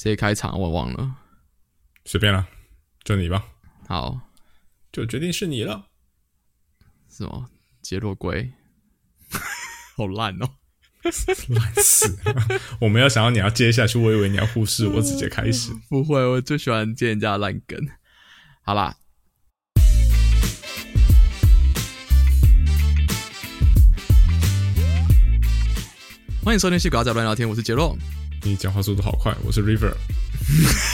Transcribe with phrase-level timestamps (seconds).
[0.00, 1.12] 谁开场我忘了，
[2.04, 2.46] 随便了，
[3.02, 3.44] 就你吧，
[3.88, 4.20] 好，
[4.92, 5.86] 就决定是你了。
[7.10, 7.46] 什么
[7.82, 8.52] 杰洛龟，
[9.98, 10.50] 好烂哦，
[11.02, 12.16] 烂死！
[12.80, 15.72] 我没有想到你要接下去，我以为你要忽视我，直接开始。
[15.90, 17.76] 不会，我最喜欢接人家的烂梗。
[18.62, 18.94] 好啦，
[26.44, 27.98] 欢迎收听《戏狗仔乱聊天》，我是杰洛。
[28.44, 29.92] 你讲话速度好快，我是 River。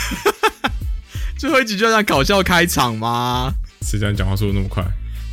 [1.37, 3.53] 最后一集就要这样搞笑开场吗？
[3.81, 4.83] 谁叫你讲话速度那么快？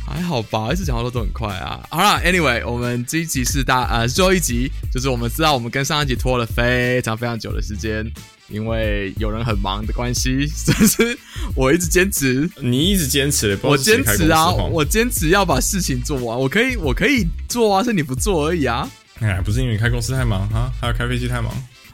[0.05, 1.81] 还好吧，一直讲话都都很快啊。
[1.89, 8.05] 好了，Anyway，我们这一集是大呃最后一集，就是我们知道我们跟上一集拖了非常非常久的时间，
[8.49, 11.17] 因为有人很忙的关系，所以是
[11.55, 16.37] 我一直坚持，你一直坚持，我坚持啊，我我坚持要把事情做完。
[16.37, 18.87] 我可以，我可以做啊，是你不做而已啊。
[19.19, 21.51] 哎，不是因为你开公司太忙哈，还有开飞机太忙。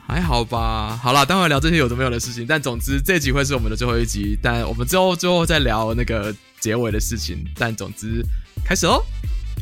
[0.09, 2.43] 还好吧，好了，待会聊这些有的没有的事情。
[2.47, 4.35] 但总之，这集会是我们的最后一集。
[4.41, 7.45] 但我们之后最后再聊那个结尾的事情。
[7.53, 8.25] 但总之，
[8.66, 8.99] 开始哦。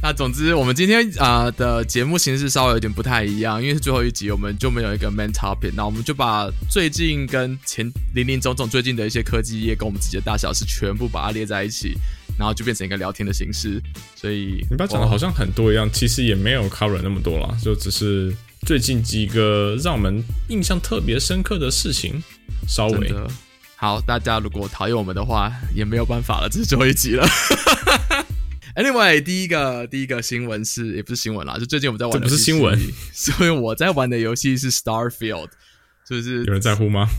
[0.01, 5.73] 那总之，我们今天啊的节目形式稍微有点不太一样，因为是最后一集，我们就没有一个 main topic。
[5.75, 11.93] 那我们就把最近跟前林林总总最近的一些科技业跟我们自己的大小事全部把它列在一起，
[12.39, 13.81] 然后就变成一个聊天的形式。
[14.15, 18.33] 所以你把讲的好像很多一样，其实也没有 cover 那么多啦，就只是。
[18.67, 22.21] 最近几个让我们印象特别深刻的事情，
[22.67, 23.09] 稍微
[23.77, 24.01] 好。
[24.01, 27.25] 大家如果讨厌我们的话，也没有办法了，这是最后一集了。
[28.75, 32.77] Anyway，第一个第一个新闻是，也不是新闻啦，就最近我们在玩，的不是新闻，
[33.15, 35.47] 所以我在玩的游戏是 Starfield。
[36.07, 37.09] 就是有人在乎吗？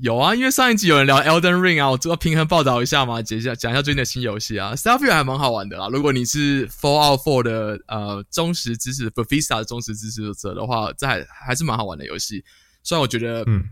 [0.00, 4.74] 有啊，因为上一集有人聊 Elden Ring 啊，我做平衡报道一下嘛，讲一下讲一下最近的新游戏啊。
[4.74, 12.42] Starfield 还蛮好玩的啦，如果你是 Fallout Four 的呃忠实支持 b e t h e s d a 的忠实支持者的话，这还还是蛮好玩的游戏。
[12.82, 13.62] 虽然我觉得嗯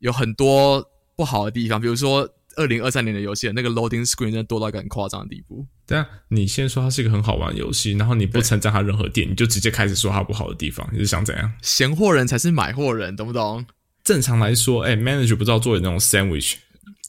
[0.00, 0.84] 有很多
[1.16, 5.64] 不好的地方，比如说二零二三年的游戏那个 Loading Screen 真的多到一个很夸张的地步。
[5.86, 11.50] 对啊，你先说它是一个很好玩的游戏，然后你不称赞它任何点，你就直接开始说它不好的地方，你是想怎样？
[11.62, 13.64] 闲货人才是买货人，懂不懂？
[14.08, 16.54] 正常来说，哎，manager 不知道做那种 sandwich，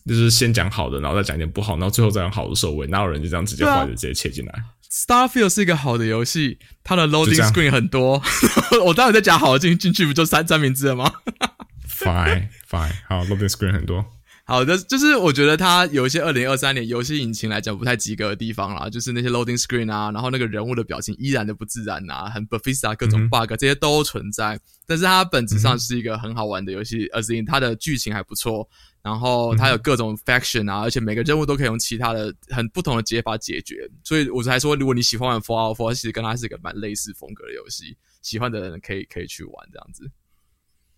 [0.06, 2.86] 就是先讲好的，然后再讲一点不好，然后最后再讲好的收尾。
[2.88, 8.22] 哪有人就这样直接坏的直接切进来？Starfield 是一个好的游戏，它的 loading screen 很多。
[8.84, 11.10] 我当然在讲好的进进去不就三三明治了吗？
[11.88, 14.06] Fine fine，好，loading screen 很多。
[14.50, 24.60] 好的，就是我觉得它有一些二零二三年游戏引擎来讲不太及格的地方啦，就是那些 loading screen 啊，然后那个人物的表情依然的不自然啊，很 b e f i s a 各种 bug 这些都存在。
[24.88, 28.68] 但是它本质上是一个很好玩的游戏，而且它的剧情还不错，
[29.04, 33.88] 然后它有各种 faction 啊，而且每个任务都可以用其他的很不同的解法解决。
[34.04, 40.10] 所以我才说，如果你喜欢玩 Fallout Four，其实跟它是一个蛮类似风格的游戏，喜欢的人可以可以去玩这样子。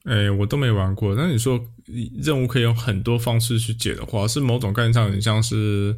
[0.03, 1.13] 哎，我都没玩过。
[1.15, 1.63] 那你说
[2.21, 5.95] 任务可以用很多方式去解的话，是某种概念上有点像是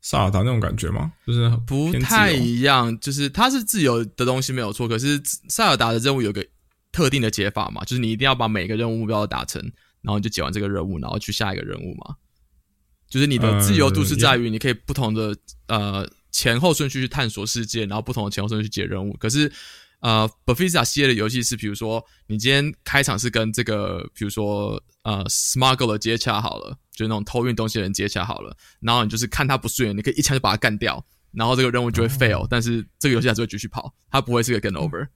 [0.00, 1.12] 萨尔达那种感觉吗？
[1.26, 4.88] 就是不太一样，就是它是自由的东西没有错。
[4.88, 6.44] 可是萨尔达的任务有个
[6.90, 9.62] 特定的解法嘛，就是你一定要把每个任务目标都达成，
[10.02, 12.16] 然后你就解完这个任务，然后去下一个任务嘛。
[13.08, 15.36] 就是你的自由度是在于你可以不同的
[15.68, 19.16] 呃前后顺序去探索世界，然后不同的前后顺序去解任务。
[19.18, 19.50] 可是
[20.04, 35.08] 呃 b e f i s a 系列的游戏是，比如说你今天开场是跟这个，比如说呃 Smuggler 接洽好了，就是那种偷运东西的人接洽好了，然后你就是看他不顺眼，你可以一枪就把他干掉，然后这个任务就会 fail，但是这个游戏还是会继续跑，它不会是个 game over。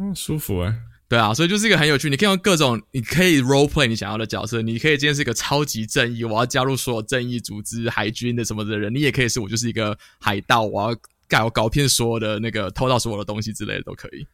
[0.00, 0.74] 嗯，舒服哎。
[1.08, 10.98] 对啊，所以就是一个很有趣，你可以用各种，你可以 role play 你想要的角色，你可以今天是一个超级正义，我要加入所有正义组织、海军的什么的人，你也可以是我就是一个海盗，我要。
[11.28, 14.26] 搞搞骗所有的那个偷到所有的东西之类的都可以，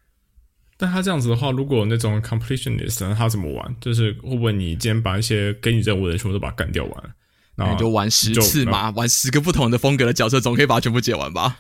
[0.77, 3.77] 但他这样子的话，如果那种 completionist，他怎么玩？
[3.81, 7.15] 就是会不会你今天把一些给你任务的人全部都把它干掉完，
[7.57, 11.59] 然后就玩十次嘛，玩十个不同的风格的角色，总可以把它全部解完吧？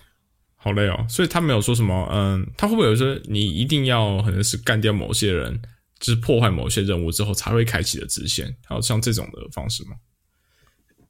[0.56, 5.60] 好累哦，所以他没有说什么，嗯，他会不会有说你一定要可能是干掉某些人，
[6.00, 8.52] 就是破坏某些任务之后才会开启的支线？
[8.64, 9.92] 还有像这种的方式吗？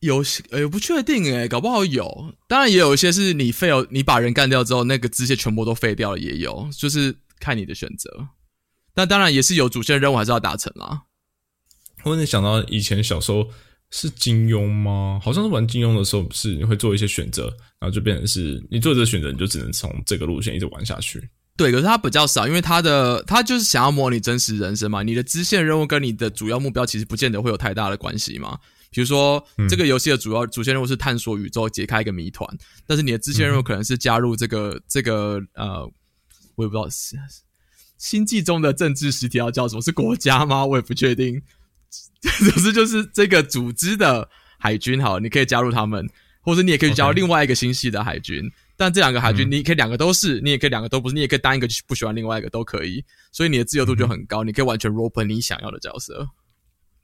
[0.01, 2.35] 有些呃不确定诶，搞不好有。
[2.47, 8.29] 当然也有一些是你废了，你把人干掉之后，那个支线全部都废掉了，也有，就是看你的选择。
[8.95, 11.03] 但当然也是有主线任务还是要达成啦。
[12.05, 13.49] 我你想到以前小时候
[13.91, 15.21] 是金庸吗？
[15.23, 17.45] 好像是玩金庸的时候，是你会做一些选择，
[17.81, 21.29] 然后就变成是你做这个选择，你就只能从这个路线一直玩下去。
[21.57, 25.03] 对，可是它比较少，因为它的它就是想要模拟真实人生嘛。
[25.03, 28.59] 你的支线任务跟你的主要目标其实不见得会有太大的关系嘛。
[28.91, 32.49] 比如说，这个游戏的主要主线任务是探索宇宙、解开一个谜团，
[32.87, 35.85] 但是你的支线任务可能是加入这个这个呃，
[36.55, 37.17] 我也不知道是
[37.99, 40.65] 星际中的政治实体要叫什么，是国家吗？
[40.65, 41.41] 我也不确定。
[42.21, 46.09] 总 之就是这个组织的海军，好，你可以加入他们，
[46.41, 48.43] 或者你也可以加入另外一个星系的海军。
[48.77, 56.29] 但这两个海军，嗯你可以两个都是，你也可以两个都不是，你也可以单一个不喜欢另外一个都可以，所以你的自由度就很高，你可以完全 play 你想要的角色。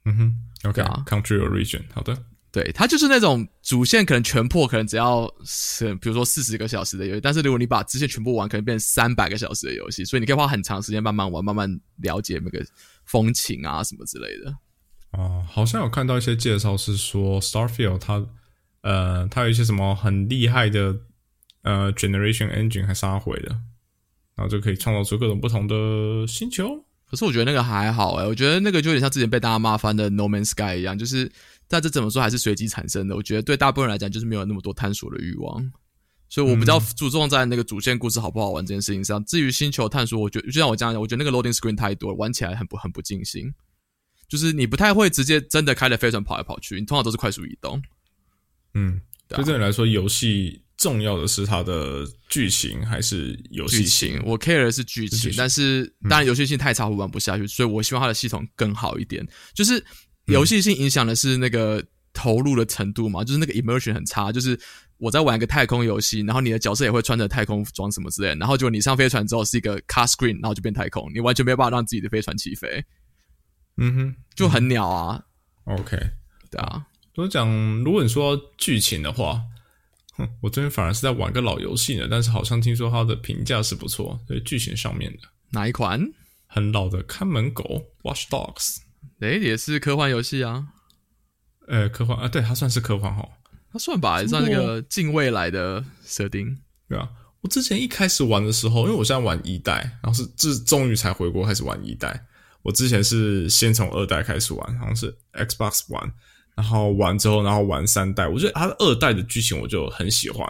[0.05, 2.15] 嗯哼，OK，啊 country or region，好的，
[2.51, 11.67] 对，它就是那种主线可能全破，可能只要是比如说四十个小时的游戏，但是如果你把支线全部玩，可能变成三百个小时的游戏，所以你可以花很长时间慢慢玩，慢慢
[11.97, 12.65] 了解那个
[13.05, 14.55] 风情啊什么之类的。
[15.11, 18.25] 哦，好像有看到一些介绍是说 Starfield 它
[18.81, 20.95] 呃它有一些什么很厉害的
[21.63, 23.49] 呃 Generation Engine 还杀回的，
[24.35, 26.84] 然后就可以创造出各种不同的星球。
[27.09, 31.31] 可是我觉得那个还好诶、我觉得那个就有点像之前被大家骂翻的 No Man's Sky 一样，就是
[31.67, 33.15] 在这怎么说还是随机产生的。
[33.15, 35.71] 我觉得对大部分人来讲，就是没有那么多探索的欲望，
[36.29, 39.23] 所以我比较注重在那个主线故事好不好玩这件事情上。
[39.25, 43.53] 至于星球探索，我觉得就像我这样讲，我觉得那个 loading screen 太多了，玩起来很不很不尽兴。
[44.27, 47.79] 就是你不太会直接真的开着飞船跑来跑去，你通常都是快速移动。
[48.73, 54.21] 嗯，对啊对这里来说，游戏重要的是它的剧情还是游戏性，？
[54.23, 55.33] 我 care 的是剧情，情。
[55.35, 59.27] 但是当然游戏性太差，我玩不下去，所以我希望它的系统更好一点。
[59.55, 59.83] 就是
[60.25, 61.83] 游戏性影响的是那个
[62.13, 64.55] 投入的程度嘛，就是那个 immersion 很差，就是
[64.99, 72.85] 我在玩一个太空游戏，然后你的角色也会穿着太空服装什么之类的，然后就你上飞船之后是一个 car screen，然后就变太空，你完全没有办法让自己的飞船起飞，
[73.77, 74.15] 嗯哼。
[74.35, 75.23] 就很鸟啊
[75.63, 75.97] ，，OK。
[76.51, 76.85] 对啊，
[77.15, 77.49] 我讲，
[77.83, 79.41] 如果你说剧情的话，
[80.17, 86.01] 哼，我这边反而是在玩个老游戏呢，但是好像听说它的评价是不错，所以剧情上面的哪一款？
[86.47, 88.77] 很老的看门狗 Watch Dogs，
[89.19, 90.67] 诶，也是科幻游戏啊，
[91.67, 93.27] 呃，科幻啊，对，它算是科幻哈，
[93.71, 96.59] 它算吧，也算那个近未来的设定。
[96.87, 97.09] 对啊。
[97.41, 102.25] 我之前一开始玩的时候，因为我现在玩一代，然后是这终于才回国开始玩一代。
[102.63, 106.11] 我之前是先从二代开始玩，好像是 Xbox 玩，
[106.55, 108.27] 然后玩之后，然后玩三代。
[108.27, 110.47] 我觉得它的二代的剧情我就很喜欢，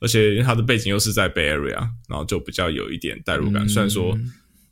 [0.00, 3.68] 而且因为它的背景又是在 Bay Area，然后就比较有一点代入感。
[3.68, 4.16] 虽然说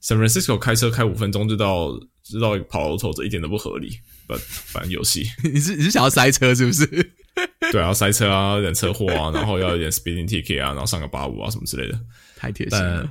[0.03, 1.91] San Francisco 开车开五分钟就到，
[2.23, 3.91] 就到跑楼头，这一点都不合理。
[4.29, 6.87] but 反正游戏， 你是你是想要塞车是不是？
[7.73, 11.99] 对啊，塞车啊，有点车祸啊，然后要一点 speeding ticket 啊，然后上个八五啊什么之类的。
[12.37, 13.09] 太贴心了。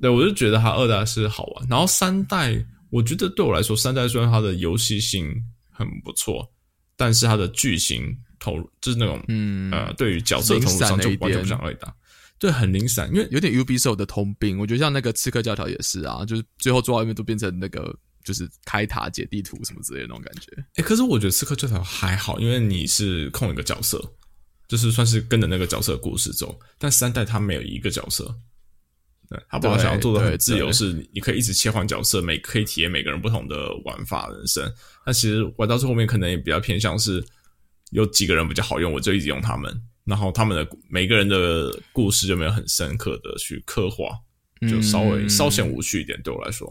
[0.00, 2.52] 对，我就觉得它二代是好玩，然后三代，
[2.90, 5.32] 我觉得对我来说，三代虽然它的游戏性
[5.70, 6.44] 很不错，
[6.96, 11.92] 但是它的剧情投入就是那种，嗯呃，对于角色投入上就完全不像二代，
[12.38, 20.50] 对，很零散，因为有点 Ubisoft 的通病，我觉得像那个刺客教条也是啊，就是最后做到一面都变成那个就是开塔解地图什么之类的那种感觉。
[20.74, 24.12] 哎，可是我觉得刺客教条还好，因为你是控一个角色，
[24.68, 28.34] 就是算是跟着那个角色的故事走，但三代它没有一个角色。
[29.32, 34.70] 对，他把它对想要做的很自由，是你可以一直切换角色，每可以体验每个人不同的玩法人生。
[35.06, 37.24] 但其实玩到最后面，可能也比较偏向是
[37.90, 39.74] 有几个人比较好用，我就一直用他们，
[40.04, 44.10] 然后他们的每个人的故事就没有很深刻的去刻画，
[44.68, 46.70] 就稍微、嗯稍显无趣一点，对我来说。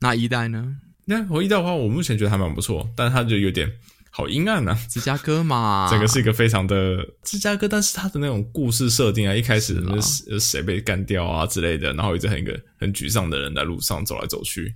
[0.00, 0.76] 那一代呢？
[1.04, 3.70] 那我一代的话，我目前觉得还蛮不错，但是它就有点
[4.14, 14.74] 好阴暗啊、芝加哥嘛， 整个是一个非常的芝加哥，但是它的那种故事设定啊，一开始是啊是谁被干掉啊之类的，然后一直很一个很沮丧的人在路上走来走去，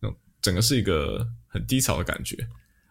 [0.00, 2.38] 那种整个是一个很低潮的感觉。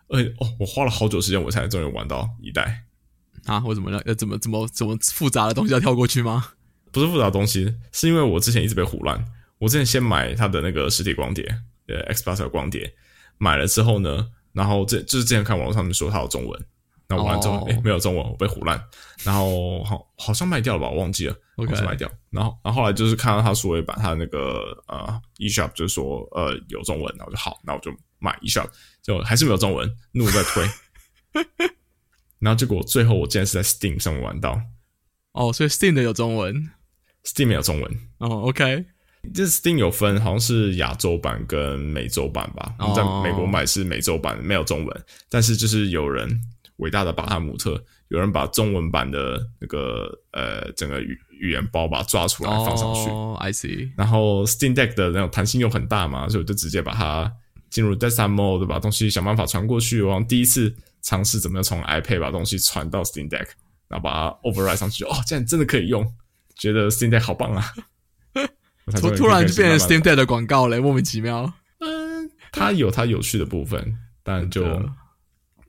[0.10, 2.84] 而且哦，我花了好久时间，我才终于玩到一代，
[3.46, 3.98] 啊，我怎么了？
[4.06, 6.52] 呃，怎么怎么怎么复杂的东西要跳过去吗？
[6.92, 9.26] 不是复杂的东西，是因为我之前一直被胡乱。
[9.58, 11.44] 我之前先买它的那个实体光碟，
[11.88, 12.94] 呃，Xbox 光碟，
[13.40, 16.66] 买了之后呢，然后这就是之前看网络上面说它有中文，
[17.10, 17.68] 那我玩了之后，哦。
[17.70, 18.82] 哎、没有中文，我被唬烂，
[19.24, 22.10] 然后好好像卖掉了吧，我忘记了好像卖掉。
[22.30, 28.70] 然后然后后来就是看到他数位版，他那个呃 eShop 就是说呃有中文，然后就好，那我就买 eShop，
[29.02, 30.66] 就还是没有中文，怒在推。
[32.40, 34.62] 然后结果最后我竟然是在 Steam 上面玩到。
[35.32, 36.70] 哦，所以 Steam 的有中文。
[37.24, 38.86] ，Steam 没有中文，哦，OK，
[39.34, 42.74] 这 Steam 有分，好像是亚洲版跟美洲版吧。
[42.80, 45.04] 我们在哦美国买是美洲版，没有中文。
[45.30, 46.30] 但是就是有人
[46.78, 53.10] 伟大的巴哈姆特，有人把中文版的那个呃整个语语言包把它抓出来放上去。
[53.10, 53.92] 哦，I see。
[53.96, 57.32] 然后 Steam Deck 的那种弹性又很大嘛，所以我就直接把它
[57.70, 60.02] 进入 Desktop Mode，把东西想办法传过去。
[60.02, 63.48] 我第一次尝试怎么样从 iPad 把东西传到 Steam Deck，
[63.88, 66.06] 然后把它 override 上去，哦，这样真的可以用，
[66.56, 67.74] 觉得 Steam Deck 好棒啊！
[68.86, 71.52] 我才突突然就变成 Steam Deck 的广告嘞，莫名其妙。
[71.80, 74.66] 嗯，它有它有趣的部分，但就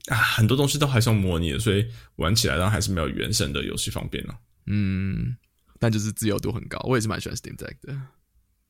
[0.07, 1.85] 啊很多东西都还是用模拟的，所以
[2.17, 4.35] 玩起来当然还是没有原神的游戏方便了。
[4.67, 5.35] 嗯，
[5.79, 7.93] 但就是自由度很高，我也是蛮喜欢 Steam Deck 的。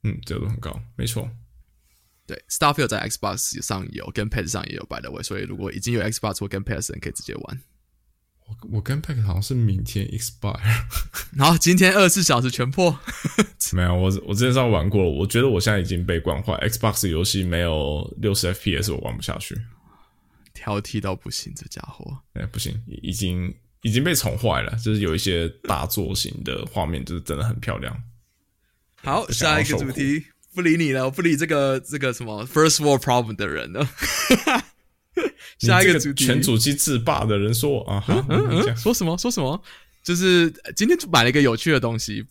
[0.03, 1.29] 嗯，自由度很高，没错。
[2.27, 7.61] 对，Starfield 在 Xbox 上有，跟 PS 上也有，by the way，所以如果已经有 Xbox 或跟 PS 人可以直接玩。
[8.47, 10.59] 我我跟 Pack 好像是明天 expire，
[11.35, 12.99] 然后今天二十四小时全破。
[13.73, 19.59] 没有，我我之前上玩过了，我觉得我现在已经被惯坏，Xbox 游戏没有六十 FPS 我玩不下去，
[20.53, 22.19] 挑剔到不行，这家伙。
[22.33, 28.03] 哎，不行，已经已经被宠坏了，就是有一些大作型的画面，就是真的很漂亮。
[28.97, 30.23] 好，下一个主题，
[30.53, 33.89] 不理你了，我不理这个这个什么 First World Problem 的人了。
[35.60, 39.62] 下一个主题，全主机制霸的人说啊，嗯嗯，说什么说什么？
[40.03, 42.25] 就是今天买了一个有趣的东西，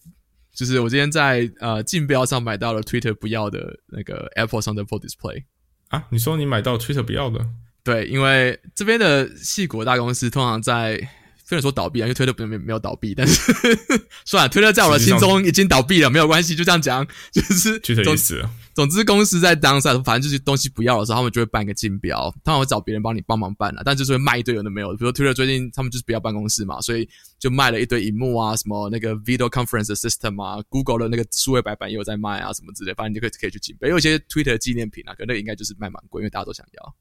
[0.55, 5.45] 就是我今天在呃竞标上买到了 Twitter 不要的那个 Apple 上的 Full Display
[5.89, 6.05] 啊。
[6.11, 7.45] 你说你买到 Twitter 不要的？
[7.83, 11.09] 对，因为这边的细国大公司通常在。
[11.45, 13.53] 虽然说倒闭啊，因为推特没没有倒闭，但是
[14.25, 27.07] 算了，推特在我的心中已经倒闭了，没有关系，就这样讲， 就是总之，总之公司在当下，反正就是东西不要的时候，他们就会办一个竞标，他们会找别人帮你帮忙办了，但就是会卖一堆有的没有的，比如推特最近他们就是不要办公室嘛，所以
[27.39, 36.95] 就卖了一堆荧幕啊，什么那个 video conference system 啊，Google 的那个数位白板也有在卖啊，什么之类，反正你就可以可以去竞标，有一些推特纪念品啊，可能应该就是卖蛮贵，因为大家都想要。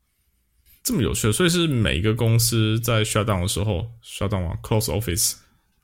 [0.83, 5.35] 这么有趣，所以是每一个公司在 shut down 的时候，shut down 啊，close office、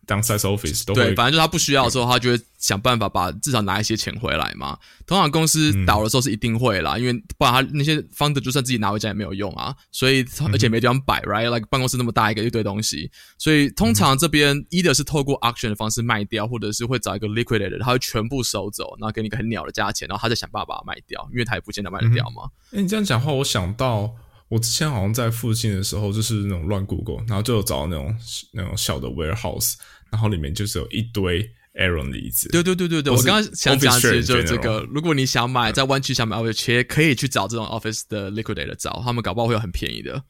[0.06, 4.77] downsize office 都会，对，反正就他不需要的时候，他就会想办法把至少拿一些钱回来嘛。
[5.08, 9.74] 通常公司倒的时候是一定会啦，因为不然他那些 founder 就算自己拿回家也没有用啊。
[9.89, 22.50] 所以而且没地方摆，right？like 办公室那么大一个一堆东西，所以通常这边 either 是透过 auction 的方式卖掉，或者是会找一个 liquidator，他会全部收走，然后给你一个很鸟的价钱，然后他再想办法把它卖掉，因为他也不见得卖得掉嘛。
[22.74, 24.13] 哎，你这样讲话，我想到。
[24.50, 28.15] 我之前好像在附近的时候，就是那种乱 Google，然后就有找到那种
[28.51, 29.75] 那种小的 warehouse，
[30.12, 32.50] 然后里面就是有一堆 Aaron 的椅子。
[32.50, 34.86] 对对对对对，我刚刚想讲其实就是这个。
[34.91, 40.24] 如果你想买在湾区想买 office，可以去找这种 office 的 liquidator 找，他们搞不好会有很便宜的。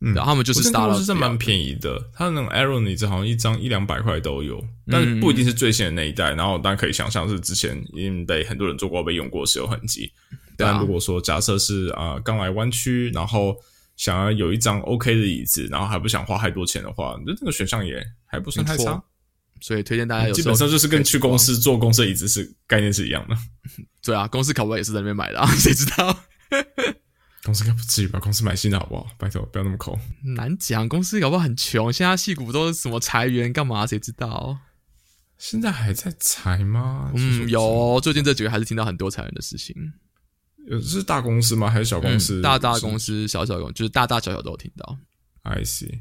[0.00, 6.32] 嗯，然后他们就是 start 是蛮便宜的，他那种 Aaron 椅子好像一张一两百块都有，但是不一定是最新的那一代。
[6.34, 10.12] 然后大家可以想象是之前已经被很多人做过、被用过是有痕迹。
[10.58, 13.56] 但如果说假设是啊刚来湾区，然后
[13.96, 19.02] 想要有一张 OK 的椅子，然后还不想花太多钱的话，那这个选项也还不算太差。
[19.60, 23.36] 所以推荐大家有基本上就是跟去公司坐公司椅子是概念是一样的。
[24.02, 25.46] 对啊，公司考不也是在那边买的啊？
[25.56, 26.24] 谁知道？
[27.44, 28.18] 公司应该不至于吧？
[28.20, 29.06] 公司买新的好不好？
[29.18, 29.98] 拜托不要那么抠。
[30.36, 33.86] 难讲，公司搞不好很穷，现在戏股都是什么裁员干嘛？
[33.86, 34.58] 谁知道？
[35.38, 37.10] 现在还在裁吗？
[37.14, 39.74] 嗯，有，最近这几个月还是听到很多裁员的事情。
[40.82, 41.70] 是大公司吗？
[41.70, 42.40] 还是小公司？
[42.42, 44.98] 大大公司、小小公，就是大大小小都有听到。
[45.42, 46.00] I see。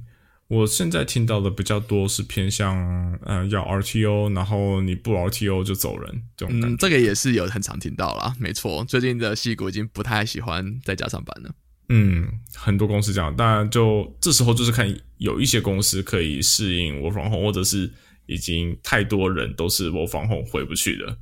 [0.49, 2.77] 我现在听到的比较多是偏向，
[3.25, 6.77] 嗯，要 RTO，然后你不 RTO 就走人这种感觉。
[6.77, 8.83] 这个也是有很常听到啦，没错。
[8.85, 11.51] 最近的戏骨已经不太喜欢在家上班了。
[11.89, 17.91] 嗯，很多公司这样，当然就这时候就是看有一些公司可以适应我防控，或者是
[18.25, 21.17] 已经太多人都是我防控回不去的，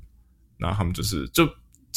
[0.59, 1.47] 那他们就是就。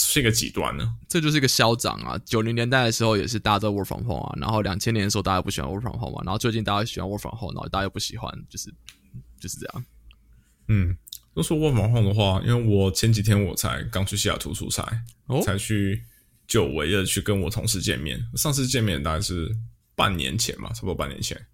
[0.01, 2.17] 是一个极端呢，这就是一个消长啊。
[2.25, 8.73] 九零年代的时候也是大家都 work from home 啊，然后两千年的时候大家不喜欢 work from home 嘛，然后最近大家喜欢 work from home，然后大家又不喜欢，就是
[9.41, 9.85] 就是这样。
[10.69, 10.97] 嗯，
[11.35, 14.89] 都说 work from home 的话，因为我前几天我才刚去西雅图出差，
[15.45, 16.05] 才去
[16.47, 18.25] 久违的去跟我同事见面。
[18.37, 19.51] 上次见面大概是
[19.97, 21.45] 半年前吧，差不多半年前，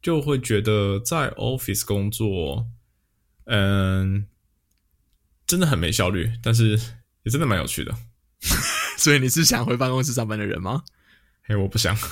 [0.00, 2.66] 就会觉得在 office 工作，
[3.44, 4.26] 嗯，
[5.46, 6.80] 真的很没效率，但是。
[7.26, 7.92] 也真的蛮有趣的，
[8.96, 10.84] 所以你是想回办公室上班的人吗？
[11.42, 11.96] 嘿，我不想。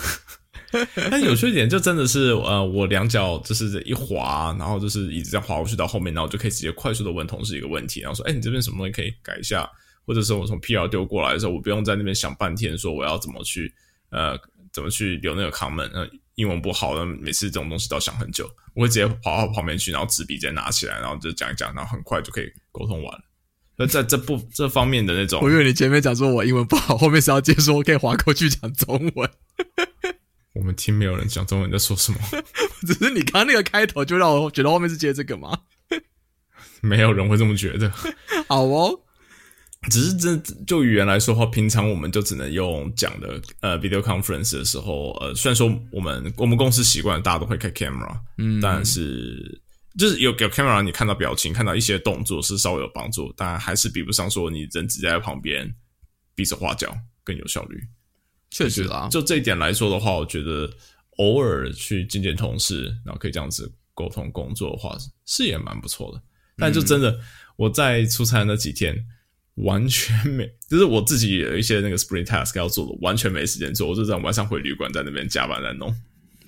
[0.96, 9.70] 但有趣一点就真的是，呃，我两脚就是一滑，然后就是一直在滑过去到后面，然后我就可以直接快速的问同事一个问题，然后说：“哎，你这边什么东西可以改一下？”
[10.04, 13.72] 或者是我从 P R 丢过来的时候，我不用在那边想半天，说我要怎么去
[14.10, 14.36] 呃
[14.72, 15.92] 怎么去留那个 comment。
[15.92, 23.22] 呃，英文不好，的每次这种东西都要想很久，我会直接跑到旁边去，然后纸笔直接拿起来，然后就讲一讲，然后很快就可以沟通完。
[23.76, 29.30] 那在这部这方面的那种，我以为你前面讲说我英文不好，后面是要接说可以划过去讲中文。
[30.54, 32.18] 我们听没有人讲中文在说什么，
[32.86, 35.58] 只是你刚刚那个开头就让我觉得后面是接这个吗？
[36.80, 37.90] 没有人会这么觉得。
[38.46, 39.00] 好哦，
[39.90, 43.40] 只是这就语言来说的话，平常我们就只能用讲的。
[43.60, 49.60] 呃，video conference 的时候，呃，虽然说我们我们公司习惯大家都会开 camera，嗯，但是。
[49.96, 55.72] 就是有有 camera，你看到表情，看到一些动作是稍微有帮助，但还是比不上说你人直接在旁边
[56.34, 57.80] 比手画脚更有效率。
[58.50, 60.68] 确实啦，就这一点来说的话，我觉得
[61.18, 64.96] 偶尔去见见同事，然后可以这样子沟通工作的话，
[65.26, 66.22] 是也蛮不错的。
[66.56, 67.18] 但就真的
[67.56, 69.06] 我在出差那几天，
[69.54, 75.94] 完全没，就是我自己有一些那个 spring task 要做的，完全没时间做，我就这样晚上回旅馆在那边加班在弄。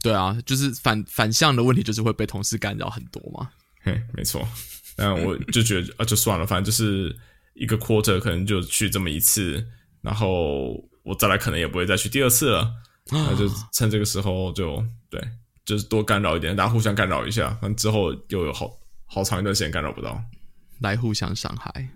[0.06, 3.50] 对啊，就是反反向的问题，就是会被同事干扰很多嘛。
[3.82, 4.46] 嘿，没错。
[4.94, 7.14] 但我就觉得啊，就算了，反正就是
[7.54, 9.66] 一个 quarter 可能就去这么一次，
[10.02, 12.72] 然后我再来可能也不会再去第二次了。
[13.10, 15.20] 那就趁这个时候就对，
[15.64, 18.70] 就是多干扰一点，大家互相干扰一下，反正之后又有好
[19.06, 20.22] 好长一段时间干扰不到，
[20.78, 21.88] 来互相伤害。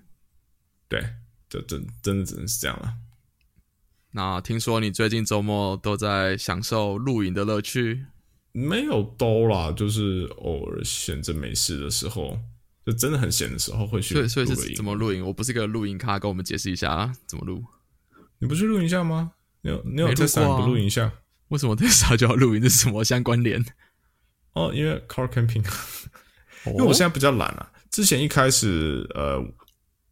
[0.88, 1.00] 对，
[1.48, 2.92] 就真真的只能是这样了。
[4.12, 8.06] 那听说你最近周末都在享受露营的乐趣？
[8.50, 12.36] 没有都啦，就是偶尔闲着没事的时候，
[12.84, 14.14] 就真的很闲的时候会去。
[14.14, 15.24] 所以所以是怎么露营？
[15.24, 17.62] 我不是个露营咖，跟我们解释一下啊怎么露。
[18.40, 19.30] 你不去露营下吗？
[19.62, 21.12] 你有你有特斯不露营下？
[21.50, 22.60] 为什么特斯就要露营？
[22.60, 23.64] 这是什么相关联？
[24.54, 25.64] 哦，因为 car camping。
[26.66, 27.70] 因为我现在比较懒啊。
[27.92, 29.40] 之前一开始，呃。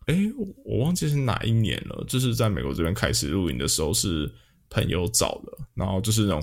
[0.08, 0.16] 哎，
[0.64, 2.04] 我忘记是哪一年了。
[2.08, 4.30] 就是在美国这边开始露营的时候，是
[4.70, 5.52] 朋友找的。
[5.74, 6.42] 然后就是那种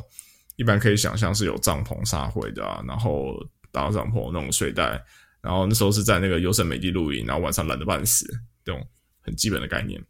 [0.56, 3.36] 一般可以想象是有帐篷沙会的啊，然后
[3.72, 5.04] 搭帐篷那种睡袋。
[5.42, 8.26] 然后那时候是在那个优胜美地露营，然后晚上懒得半死，
[8.64, 8.88] 这种
[9.20, 10.04] 很基本的概念。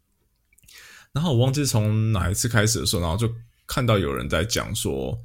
[1.12, 3.30] 然后我忘记从哪一次开始的时候，然后就
[3.66, 5.18] 看到有人在讲说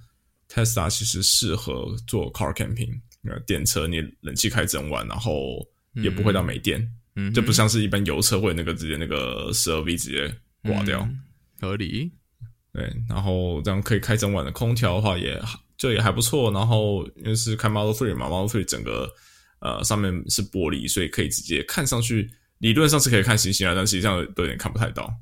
[0.50, 3.00] ，Tesla 其实适合做 car camping，
[3.45, 6.81] 电车你冷气开整晚，然后也不会到没电。
[6.81, 7.00] 嗯，
[7.34, 11.08] 就不像是一般油车会那个直接那个十二 V 直接挂掉，
[11.60, 12.12] 合理。
[12.74, 15.38] 对，然后这样可以开整晚的空调的话，也
[15.77, 16.50] 就也还不错。
[16.51, 19.13] 然后因为是开 Model Three 嘛，Model Three 整个
[19.60, 25.13] 呃上面是玻璃，所以可以直接看上去，理论上是可以看星星啊，但实际上都有点看不太到。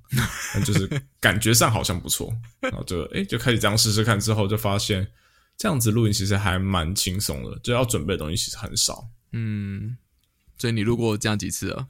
[0.64, 0.88] 就是
[1.20, 2.32] 感觉上好像不错，
[2.62, 5.08] 然后就哎就开始这样试试看，之后就发现
[5.58, 9.10] 这样子露营其实还蛮轻松的，就要准备的东西其实很少。
[9.32, 9.98] 嗯。
[10.60, 11.88] 所以你录过这样几次了？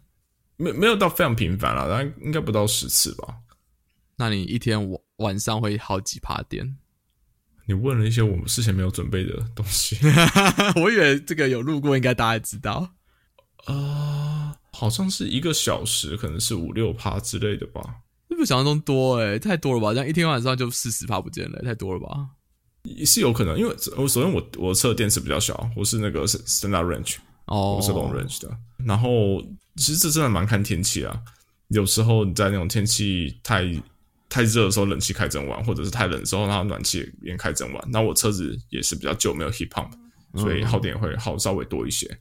[0.56, 3.36] 没没有到非常频繁了，但应该不到十次吧。
[4.18, 6.78] 那你一天晚晚上会好几趴电？
[7.66, 9.98] 你问了一些我们事前没有准备的东西，
[10.82, 12.96] 我以为这个有录过，应该大家知道。
[13.66, 18.02] 啊，好像是一个小时，可能是五六趴之类的吧。
[18.28, 19.94] 那比想象中多哎，太多了吧？
[19.94, 22.30] 这样一天晚上就四十趴不见了，太多了吧？
[22.84, 27.18] 也是有可能，因为我首先我我测电池比较小，我是那个 standard range。
[27.50, 28.58] 哦，我是 long range 的。
[28.78, 29.42] 然后
[29.76, 31.22] 其实这真的蛮看天气啊。
[31.70, 33.64] 有时候你在那种天气太
[34.30, 37.84] 太热的时候，冷气开整晚；或者是太冷的时候，然后暖气也开整晚。
[37.92, 39.92] 那我车子也是比较旧，没有 heat pump，
[40.36, 42.20] 所以耗电会耗稍微多一些。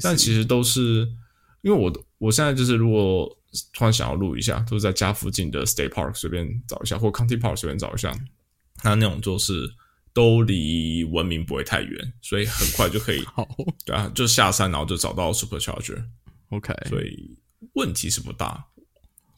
[0.00, 1.06] 但其实都是
[1.62, 3.28] 因为我我现在就是如果
[3.72, 8.16] 突然想要录一下，都是在家附近的 state park 随便找一下，或 county park 随便找一下。
[8.84, 9.68] 那那种就是。
[10.12, 13.22] 都离文明不会太远，所以很快就可以。
[13.34, 13.46] 好，
[13.84, 16.02] 对啊，就下山，然后就找到 supercharger。
[16.50, 17.38] OK，所以
[17.74, 18.64] 问题是不大。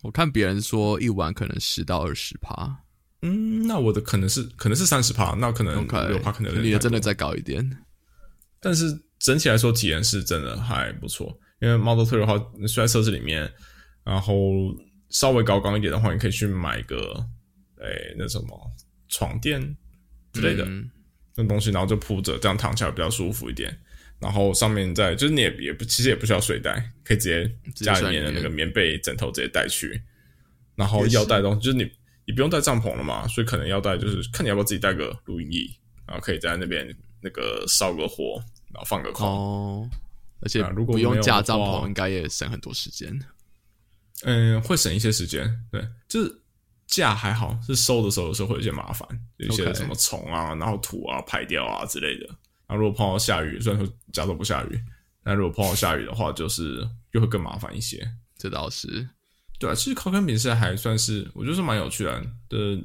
[0.02, 2.84] 我看别人说一晚可能十到二十趴。
[3.20, 7.64] 嗯，那我的可能是可能是三十趴，那可能六趴，可能你的真的再高一点。
[8.60, 11.38] 但是整体来说，体验是真的还不错。
[11.60, 13.48] 因为 Model Three 的话，睡在车子里面，
[14.02, 14.34] 然后
[15.10, 17.14] 稍微高刚一点的话，你可以去买一个，
[17.80, 18.72] 哎，那什么
[19.08, 19.76] 床垫。
[20.32, 20.66] 之类的
[21.34, 23.76] 那东西，然后就铺着，这样躺起来比较舒服一点。
[24.18, 30.00] 然后上面再就是你也也不其实也不需要睡袋，可以直接家里面的那个棉被、枕头直接带去。
[30.76, 31.90] 然后要带东西，就是你
[32.26, 35.74] 你不用带帐篷了嘛，所以可能要带就是看你要不要自己带个录音椅，
[36.06, 36.88] 然后可以在那边
[37.20, 38.42] 那个烧个火，
[38.72, 39.26] 然后放个空。
[39.26, 39.90] 哦，
[40.40, 43.18] 而且如果不用架帐篷，应该也省很多时间。
[44.22, 46.41] 嗯，会省一些时间，对，就是。
[46.92, 52.26] 架还好，是收的时候有时候会有些麻烦，有一些什么虫啊，然后土啊排掉啊之类的。
[52.66, 54.78] 然后如果碰到下雨，虽然说加州不下雨，
[55.24, 58.06] 但如果碰到下雨的话，就是又会更麻烦一些。
[58.36, 59.08] 这倒是，
[59.58, 62.20] 对啊，其实烤干饼是还算是，我觉得是蛮有趣的。
[62.50, 62.84] 的，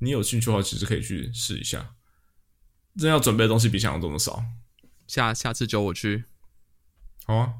[0.00, 1.94] 你有兴趣的话，其实可以去试一下。
[2.98, 4.44] 真要准备的东西比想象中的少。
[5.06, 6.24] 下下次就我去，
[7.24, 7.54] 好啊，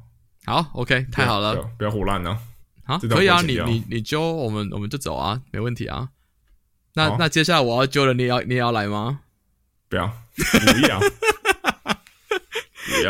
[0.45, 2.39] 好，OK，太好了，不要胡乱呢。
[2.91, 6.09] 啊，可以啊，你你你揪我们，我们就走啊，没问题啊。
[6.95, 9.21] 那那接下来我要揪了，你要你也要来吗？
[9.87, 10.99] 不要， 不要。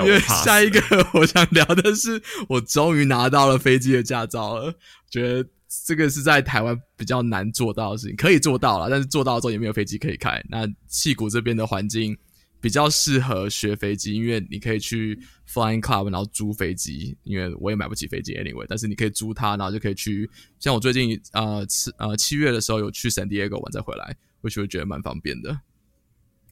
[0.05, 0.79] 因为下一个
[1.13, 4.73] 我想聊的是，我终于拿到了飞机的驾照了。
[5.09, 5.49] 觉得
[5.85, 10.41] 这个是在台湾比较难做到的事情，可以做到了，但是做到之后也没有飞机可以开。
[10.49, 12.17] 那气谷这边的环境。
[12.61, 15.19] 比较适合学飞机，因为你可以去
[15.51, 17.17] flying club，然后租飞机。
[17.23, 20.29] 因为我也买不起飞机，anyway，但是你可以租它，然后就可以去。
[20.59, 25.59] 像我最近呃七呃七月的时候有去 San Diego 玩再回来，我就会觉得蛮方便的。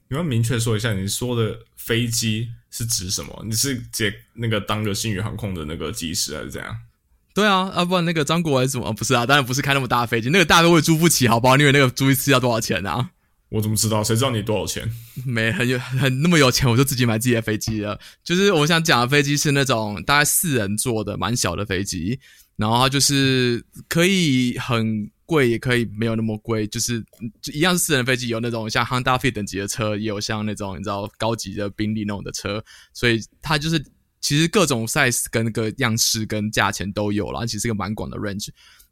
[0.09, 3.43] 你要明确说一下，你说的飞机是指什么？
[3.45, 6.75] 你是接那个当个星宇航空的那个机师还是怎样？
[7.35, 9.23] 对啊，啊不然那个张国伟怎么、哦不是啊？
[9.23, 11.55] 当然不是开那么大的飞机，那个大飞我也租不起，好不好？
[11.57, 13.11] 你以为那个租一次要多少钱啊？
[13.49, 14.03] 我怎么知道？
[14.03, 14.87] 谁知道你多少钱？
[15.25, 17.99] 没很有很那么有钱，我就自己买自己的飞机了。
[18.23, 22.19] 就是我想讲的飞机是那种大概四人坐的，蛮小的飞机，
[22.57, 27.03] 然后它就是可以很贵，也可以没有那么贵，就是
[27.51, 33.83] 一样是四人飞机，有那种像 Honda Fit 等级的车，也有像那种你知道高级的宾利那种的车，所以它就是
[34.21, 38.49] 其实各种 size 跟那个样式跟价钱都有了，其实是个蛮广的 range。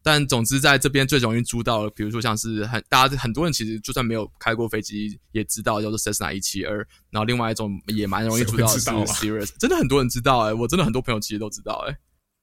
[0.08, 6.78] 但总之，在这边最容易租到的，比如说像是很大家很多人其实就算没有开过飞机，也知道叫做 Cessna 一七二。
[7.10, 11.98] 然后另外一种也蛮容易租到的是谁会知道啊 Cirrus，真的很多人知道哎、我真的很多朋友其实都知道哎、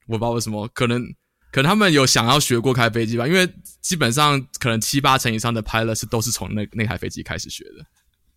[0.06, 1.02] 我不知道为什么，可能
[1.50, 3.48] 可能他们有想要学过开飞机吧，因为
[3.80, 7.86] 基本上可能七八成以上的 pilot 是都是从那那台飞机开始学的。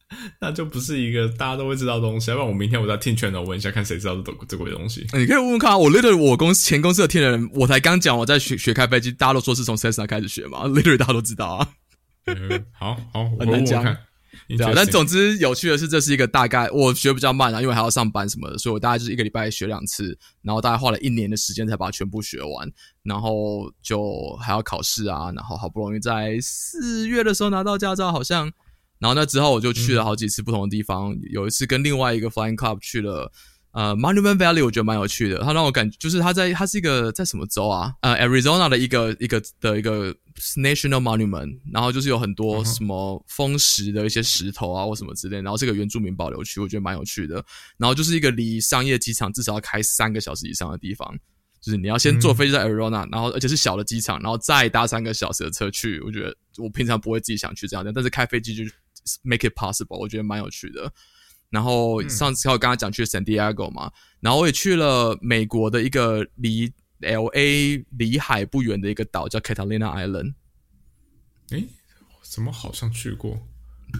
[0.39, 2.31] 那就不是一个大家都会知道的东西。
[2.31, 5.05] 要不然我明天我再听全的问一下，看谁知道这这鬼东西。
[5.13, 11.67] 你可以问问看啊，我 literally 我公司前公司的天人，我才刚讲我在学学开飞机，大家都说是从 Cessna 开始学嘛， literally 大家都知道啊。
[12.25, 13.83] 嗯好好，我很难讲。
[14.49, 22.69] 对啊，但总之有趣的是，这是一个大概我学比较慢啊，因为还要上班什么的，所以我大概就是一个礼拜学两次，然后大概花了一年的时间才把它全部学完，
[23.03, 28.51] 然后就还要考试啊，然后好不容易在四月的时候拿到驾照，好像，
[28.99, 33.31] 然后那之后我就去了好几次不同的地方，有一次跟另外一个 Flying Club 去了。
[33.73, 37.93] 呃，Monument Valley 我觉得蛮有趣的，它让我感就是它在它是一个在什么州啊？
[38.01, 40.11] 呃，Arizona 的一个一个的一个
[40.55, 47.35] National Monument，然后就是有很多什么风石的一些石头啊或什么之类，然后是个原住民保留区，我觉得蛮有趣的。
[47.77, 51.07] 然后就是一个离商业机场至少要开三个小时以上的地方，
[51.61, 55.99] 就是你要先坐飞机在 Arizona，、然后而且是小的机场，然后再搭三个小时的车去。
[55.99, 58.63] 我觉得我平常不会自己想去这样的，但是开飞机就
[59.23, 60.91] make it possible，我觉得蛮有趣的。
[61.49, 63.89] 然后上次我刚刚讲去 San Diego 嘛，
[64.19, 70.33] 然后我也去了美国的一个离 L A 离海不远的一个岛叫 Catalina Island。
[71.51, 71.63] 诶，
[72.21, 73.39] 怎么好像去过？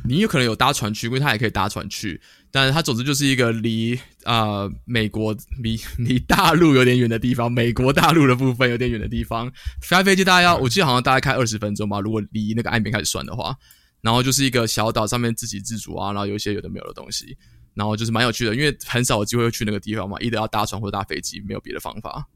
[0.04, 2.20] 你有可能有搭船去，因为它也可以搭船去，
[2.52, 9.50] 但是它总之就是一个离呃美国离离大陆有点远的地方，美国大陆的部分有点远的地方。
[9.80, 13.58] 开飞机大概要，我记得好像大概开二十分钟吧，如果离那个岸边开始算的话。
[14.02, 17.38] 然后就是一个小岛上面自给自足啊，然后有一些有的没有的东西，
[17.74, 22.28] 然后就是蛮有趣的，因为很少有机会会去那个地方嘛，一定要搭船或者搭飞机，没有别的方法。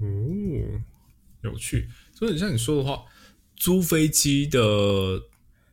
[0.00, 0.06] 哦，
[1.42, 1.88] 有趣。
[2.12, 3.02] 所以像你说的话，
[3.56, 4.60] 租飞机的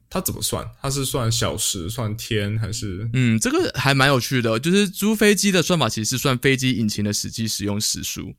[0.10, 0.66] 它怎么算？
[0.82, 3.10] 它是算小时、算天还是？
[3.14, 8.34] 嗯，这个还蛮有趣的，就是租飞机的算法其实是算飞机引擎的实际使用时数。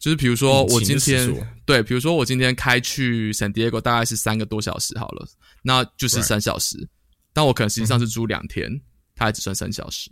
[0.00, 1.32] 就是比如说我今天
[1.66, 5.28] 对，比如说我今天开去 San Diego 大概是三个多小时好了，
[5.62, 6.88] 那就是三小时。
[7.32, 8.68] 但我可能实际上是租两天，
[9.14, 10.10] 它还只算三小时。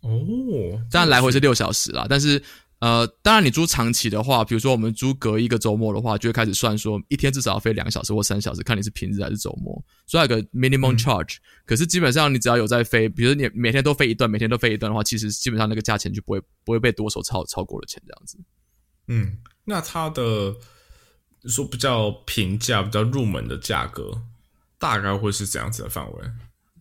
[0.00, 0.10] 哦，
[0.90, 2.42] 当然来回是六小时啦，但是
[2.80, 18.36] 呃，当然你租长期的话，比如说我们租隔一个周末的话，就会开始算说一天至少要飞两小时或三小时，看你是平日还是周末，所以有个 minimum charge、可是基本上你只要有在飞，比如说你每天都飞一段，每天都飞一段的话，其实基本上那个价钱就不会不会被多手超超过了钱这样子。
[19.08, 20.54] 嗯，那它的
[21.44, 24.22] 说比较平价、比较入门的价格，
[24.78, 26.30] 大概会是怎样子的范围？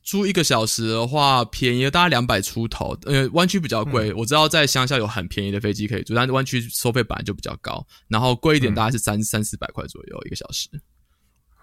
[0.03, 4.11] 租一个小时的话，便宜大概两百出头，呃，湾区比较贵。
[4.13, 10.67] 我知道在乡下有很便宜的飞机可以租，但是湾区收费本来就比较高，然后贵一点大概是三、三四百块左右一个小时。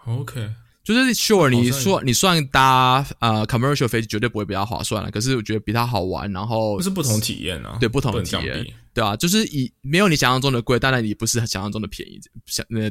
[0.07, 0.55] OK，
[0.95, 12.91] 就是 sure，你像说你算搭呃 commercial 飞机绝对不会比较划算了，可是我觉得比它好玩，然后这是不同体验啊，对不同的体验对啊，就是以没有你想象中的贵，当然也不是想象中的便宜，想呃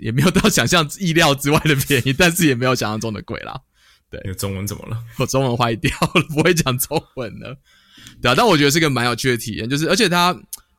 [0.00, 3.60] 也 没有到想象意料之外的便宜，但是也没有想象中的贵啦。
[4.24, 4.98] 你的中文怎么了？
[5.18, 7.56] 我中文坏掉了，不会讲中文了。
[8.20, 10.36] 对啊，但我觉得是个蛮有趣的体验，就是而且它，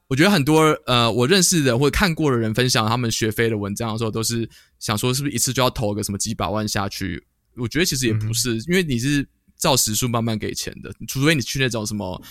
[0.08, 4.50] 我觉得很多呃我认识的或者看过的人分享他们学飞的文章的时候，都是
[4.82, 7.26] 想说是不是一次就要投个什么几百万下去？
[7.56, 12.22] 我觉得其实也不是，因为你是照时数慢慢给钱的，除非你去那种什么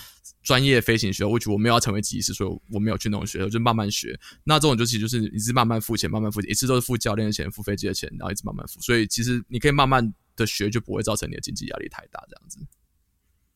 [0.43, 4.19] 专业飞行学校，我觉得我没有要成为技师，所以我没有去那种学校，就慢慢学。
[4.43, 12.59] 那这种就其实就是你是慢慢付钱，慢慢付钱，一次都是付教练的钱，付飞机的钱，然后一直慢慢付，所以其实你可以慢慢的学，就不会造成你的经济压力太大，这样子。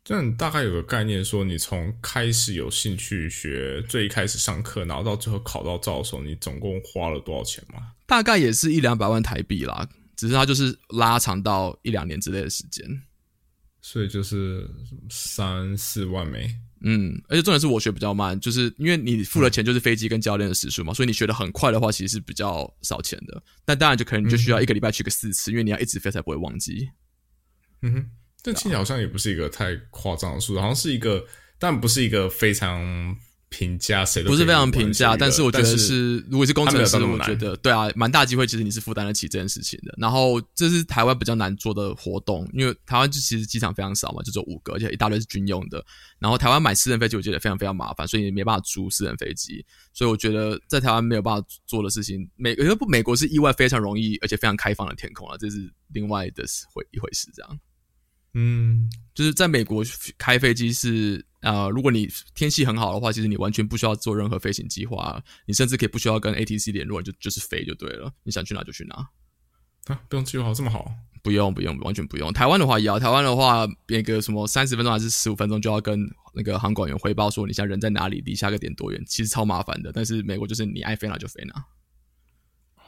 [0.05, 7.93] 这样你大概有个概念，说你从开始有兴趣学，最一开始上课，然后到最后考到照的时候，你总共花了多少钱吗？
[8.07, 12.87] 大概也是一两百万台币啦，只是它就是拉长到一两年之类的时间。
[13.81, 14.69] 所以就是
[15.11, 16.55] 三四万枚。
[16.87, 23.43] 嗯，而且重点是我学比较慢，就是因为你付了钱就是飞机跟教练的时数嘛，所以你学的很快的话，其实是比较少钱的。
[23.65, 26.91] 但当然就可能你就需要一个礼拜去个四次，因为你要一直飞才不会忘记。
[27.81, 28.11] 嗯哼，
[28.45, 31.25] 但听起来好像也不是一个太夸张的数字，好像是一个，
[31.59, 33.17] 但不是一个非常
[33.49, 39.95] 评价谁都不是非常评价，但是我觉得但是，如果是工程师，我觉得对啊，蛮大机会，其实你是负担得起这件事情的。
[39.97, 45.83] 然后这是台湾比较难做的活动，因为台湾就其实机场非常少嘛，就只有五个，而且一大堆是军用的。
[46.19, 49.65] 然后台湾买私人飞机，我觉得非常非常麻烦，所以你没办法租私人飞机。
[49.93, 57.61] 所以我觉得在台湾没有办法做的事情，美呃不，美国是意外非常容易，而且非常开放的天空啊，这是另外的回一回事，这样。
[58.35, 59.85] 嗯，就是在美国
[60.19, 69.09] 开飞机是呃，如果你天气很好的话，其实你完全不需要做任何飞行计划，你甚至可以不需要跟 ATC 联络，就就是飞就对了，你想去哪就去哪，
[69.87, 70.91] 啊，不用计划好这么好，
[71.23, 72.33] 不用不用，完全不用。
[72.33, 76.01] 台湾的话也要，台湾的话那个什么三十分钟还是十五分钟就要跟
[76.35, 79.93] 那个航管员汇报说你现在人在哪里，离下个点多远，其实超麻烦的。
[79.93, 81.65] 但是美国就是你爱飞哪就飞哪。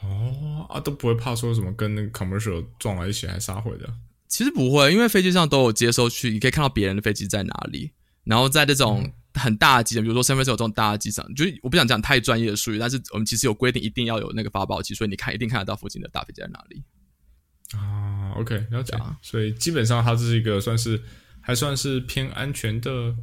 [0.01, 3.91] 哦啊，都不会怕说什么跟那个 commercial 撞在一起还杀回的。
[4.27, 7.91] 其实不会，因为飞机上都有接收区，你可以看到别人的飞机在哪里。
[8.23, 16.83] 然后在这种很大的机场，比如说三分之有这种大的机场，就是我不想讲太专业的术语，但是我们其实有规定，一定要有那个发报机，所以你看一定看得到附近的大飞机在哪里。
[17.77, 18.95] 啊，OK，了解。
[18.97, 21.01] 啊所以基本上它这是一个算是
[21.39, 23.15] 还算是偏安全的。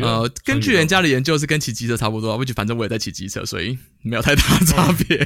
[0.00, 5.18] 呃，根据人家的研究是跟骑机车差不多，我就反正我也在骑机车，所以没有太大差别。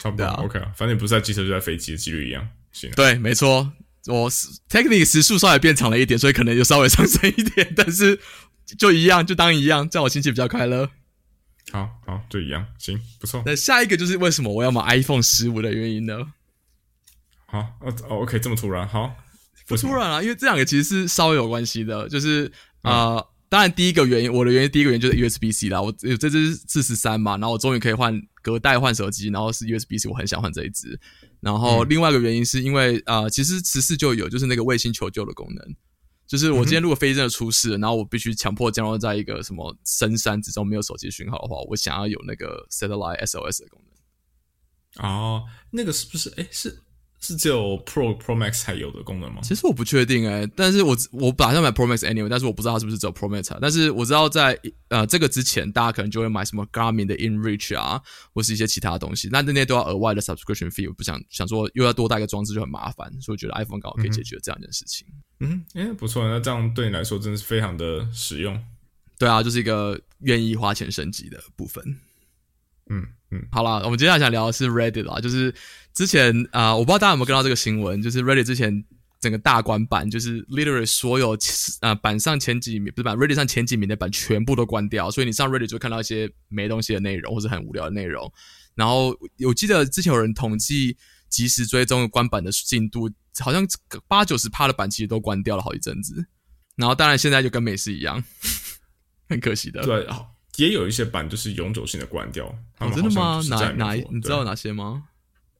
[0.00, 2.46] 差不多、啊 OK 啊，反正你不是在机车就在飞机的几率一样。
[2.72, 3.72] 行，对，没错，
[4.06, 8.18] 我 technic 时速稍微变长了一点，所以可能就稍微上升一点，但是
[8.78, 10.90] 就一样，就当一样，这样我心情比较快乐。
[11.72, 13.42] 好好就一样，行，不错。
[13.44, 16.32] 那下一个就是为什么我要买 iPhone 十五的原因呢？
[17.46, 19.14] 好，哦哦，OK，这么突然，好，
[19.66, 22.50] 不突然啊，因为这两个其实是稍微有关系的，就是
[22.82, 30.98] 呃，当然第一个原因，我的原因第一个原因就是 USB C 啦，我有这支四十三嘛，然后我终于可以换隔代换手机，然后是 USB C，我很想换这一只。
[31.40, 35.76] 然后另外一个原因是因为呃，其实十四就有就是那个卫星求救的功能，
[36.26, 45.06] 就是我今天如果飞机真的出事了，然后我必须强迫降落在一个什么深山之中没有手机讯号的话，我想要有那个 satellite SOS 的功能。
[45.08, 46.32] 哦，那个是不是？
[46.36, 46.82] 哎，是
[47.20, 49.40] 是只有 Pro Pro Max 才有的功能吗？
[49.42, 53.58] 其实我不确定哎、但是我我打算买 Pro Max anyway，但是我不知道它是不是只有 Pro Max 啊。
[53.60, 58.00] 但是我知道在呃这个之前，大家可能就会买什么 Garmin 的 InReach 啊，
[58.34, 65.06] 或是一些其他的东西，那那些都要额外的 subscription fee，我不想想说又要多带个装置就很麻烦，所以我觉得 iPhone 刚好可以解决这样一件事情。
[65.40, 68.62] 嗯，哎，不错，那这样对你来说真的是非常的实用。
[69.18, 71.82] 对啊，就是一个愿意花钱升级的部分。
[72.88, 75.52] 嗯嗯，好啦，我们接下来想聊的是 Reddit 啦，就是
[75.96, 78.84] 之前啊、呃我不知道大家有没有跟到这个新闻，就是 Reddit 之前
[79.18, 81.34] 整个大关版，就是 literally 所有
[81.80, 88.30] 呃版上前几名不是版 Reddit 上前几名的版全部都关掉，所以你上 Reddit 就会看到一些没东西的内容或者很无聊的内容。
[88.74, 90.94] 然后我记得之前有人统计
[91.30, 93.66] 即时追踪关版的进度，好像
[94.06, 96.26] 八九十趴的版其实都关掉了好一阵子。
[96.76, 98.22] 然后当然现在就跟美式一样，
[99.30, 99.82] 很可惜的。
[99.82, 102.54] 对，好也有一些版就是永久性的关掉。
[102.78, 105.04] 他哦，真的吗哪哪你知道有哪些吗？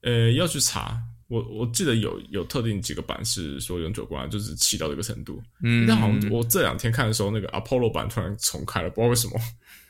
[0.07, 0.99] 呃，要去查。
[1.29, 5.43] 我我记得有有特定几个版是说永久关，就是气到这个程度。
[5.61, 9.33] 嗯，但好像我这两天看的时候，那个 Apollo 版突然重开了，不知道为什么。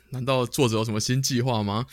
[0.09, 1.85] 难道作者有什么新计划吗？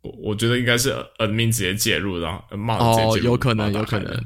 [0.00, 4.24] 我我觉得应该是 admin 直接介入，然后呃骂直接哦介，入有可能，有可能。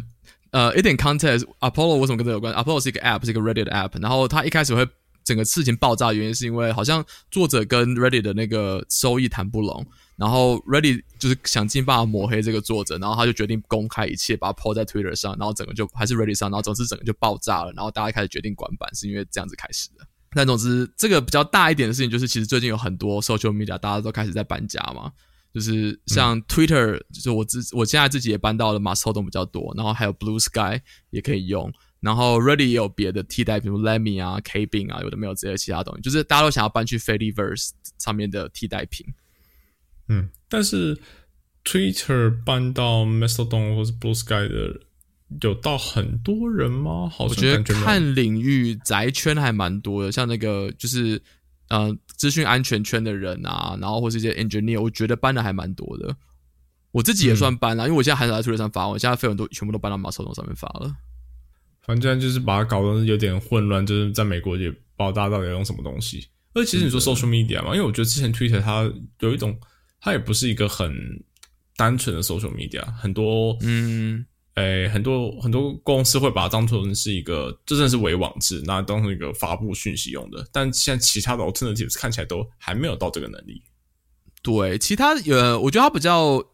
[0.53, 4.87] 呃，一点 context，Apollo 为什么跟这有关？Apollo 是一个 app，是一个 Reddit 的 app，然后它一开始会
[5.23, 9.87] 整个事情爆炸，原因是因为好像作者跟 Reddit 的那个收益谈不拢，
[10.17, 20.05] 然后 Reddit 就是想尽办法抹黑这个作者，然后他就决定公开一切，把它 po 在 Twitter 上，然后整个就还是 Reddit 上，然后总之整个就爆炸了，然后大家开始决定管版，是因为这样子开始的。
[20.33, 25.13] 但总之，这个比较大一点的事情就是，其实最近有很多 social media 大家都开始在搬家嘛，
[25.55, 39.07] 就是像 Twitter，、就是我自我现在自己也搬到了 Mastodon 比较多，然后还有 Blue Sky 也可以用，然后 Reddit 也有别的替代，比如 Lemmy 啊、Kbin 啊，有的没有这些其他东西，就是大家都想要搬去 Fediverse 上面的替代品。
[40.13, 40.99] 嗯，但是
[41.65, 44.81] Twitter 搬到 Mastodon 或是 Blue Sky 的
[45.41, 47.09] 有到很多人吗？
[47.09, 51.23] 好像我觉看领域宅圈还蛮多的，像那个就是
[51.69, 56.15] 呃资讯安全圈的人啊，然后或是一些 engineer，我觉得搬的还蛮多的。
[56.91, 60.95] 我自己也算搬了、因为我现在很少在 Twitter 上发，我现在绯闻都全部都搬到马手动上面发了。
[61.81, 66.29] 反正就是把它搞得有点混乱，就是在美国也不知道大家到底要用什么东西。
[66.53, 68.83] 而其实你说 social media 嘛，因为我觉得之前 Twitter 它
[69.21, 69.59] 有一种，
[70.03, 70.93] 它也不是一个很
[71.77, 80.45] 单纯的 social media，很多嗯，诶、很多很多公司会把它当成是一个，这真的是伪网志，那当成一个发布讯息用的。
[80.53, 83.63] 但现在其他的 alternatives 看起来都还没有到这个能力。
[84.43, 86.45] 对，其他呃，我觉得它比较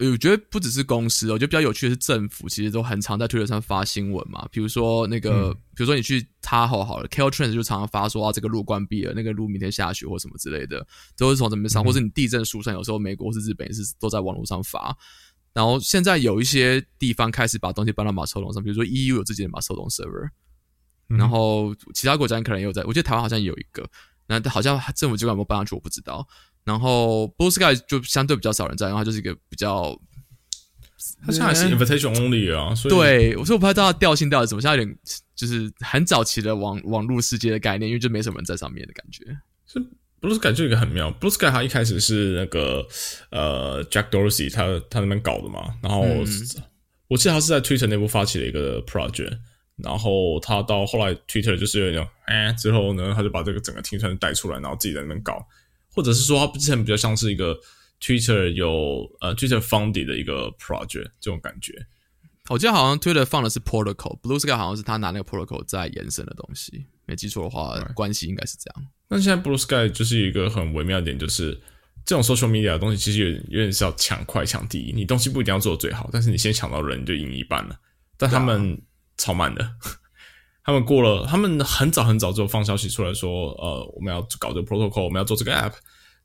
[0.00, 4.46] 我觉得不只是公司，我觉得比较有趣的是政府其实都很常在推特上发新闻嘛。
[4.52, 14.96] 比如说那个，比如说你去他好好了，Caltrans 就常常发说啊，这个路关闭了，那个路明天下雪或什么之类的，都是从这边上，或是你地震疏散，有时候美国是日本也是都在网络上发。
[15.52, 20.28] 然后现在有一些地方开始把东西搬到马车龙上，比如说 EU 有自己的马车龙 server，
[21.08, 23.84] 然后其他国家可能也有在，我记得台湾好像有一个，
[24.28, 26.24] 那好像政府机关有没有搬上去我不知道。
[26.68, 29.98] 然后 Blue Sky 就相对比较少人在，然后就是一个比较，
[31.24, 34.98] 它现在是 Invitation Only 啊，所以对我说我不知道它调性到底怎么，现在有点
[35.34, 39.24] 就是很早期的网网络世界的概念，因为就没什么人在上面的感觉。
[39.66, 39.80] 是
[40.20, 42.86] Blue Sky 就一个很妙，Blue Sky 它一开始是那个
[43.30, 46.02] 呃 Jack Dorsey 他他那边搞的嘛，然后
[47.08, 49.38] 我记得他是在 Twitter 内部发起了一个 project，
[49.76, 55.46] 然后他到后来 Twitter 就是有一种哎之后呢，他就把这个整个听传带出来，然后自己在那边搞。
[55.98, 57.58] 或者是说，它之前比较像是一个
[58.00, 61.74] Twitter 有呃 Twitter founded 的一个 project 这种感觉。
[62.48, 66.86] 我记得好像 Twitter 放的是 protocol，Blue Sky 好像是他拿那个 protocol 在延伸的东西。
[67.04, 68.86] 没记错的话，关系应该是这样。
[69.08, 71.60] 那现在 Blue Sky 就是一个很微妙的点，就是
[72.06, 74.92] 这种 social media 的东西其实有点有点是要抢快抢第一。
[74.92, 77.76] 你东西不一定要做的最好，但是你先抢到人，你就赢一半了。
[78.16, 78.80] 但他们
[79.16, 79.68] 超慢的。
[80.68, 85.72] 他们过了，他们很早很早就放消息出来说，呃，我们要搞这个 protocol，我们要做这个 app，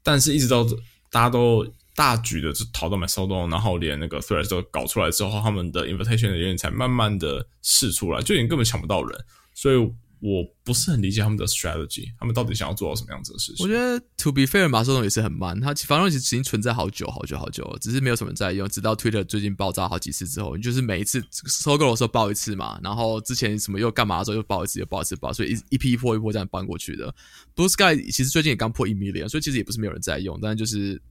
[0.04, 0.66] 但是一直到
[1.10, 9.18] 大家都大举的就逃到 m y s o d o 然后连那个 threads 都搞出来之后，他们的 invitation 的人才慢慢的试出来，就已经根本抢不到人，
[9.54, 9.94] 所以。
[10.24, 13.66] 我不是很理解他们的 strategy，他们到底想要做到什么样子的事情？
[13.66, 18.66] 我觉得 to be fair，马斯龙也是很慢，他反正已经存在好久好久好久，只是没有什么在用。
[18.70, 27.14] 直到 Twitter 最近爆炸好几次之后，就是每一次收购的时候爆一次嘛，然后之前什么又干嘛的时候又爆一次又爆一次爆，所以一一批一波一波这样搬过去的。
[27.54, 31.02] Blue Sky 其实最近也刚破一 million，所以其实也不是没有人在用，但就是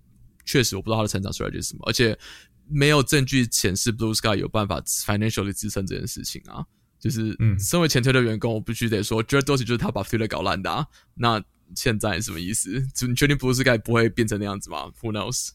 [0.46, 2.18] 确实我不知道它的成长 strategy 是什么，而且
[2.66, 6.64] 没有证据显示 Blue Sky 有办法 financially 支撑这件事情啊。
[7.02, 10.86] 就是，嗯，身为前推的员工，我必须得说 j a r d Dorsey 就是他把 Twitter 搞烂的。
[11.14, 11.42] 那
[11.74, 12.80] 现在什么意思？
[12.94, 15.48] 就你确定 Blue Sky 不会变成那样子吗？Who knows？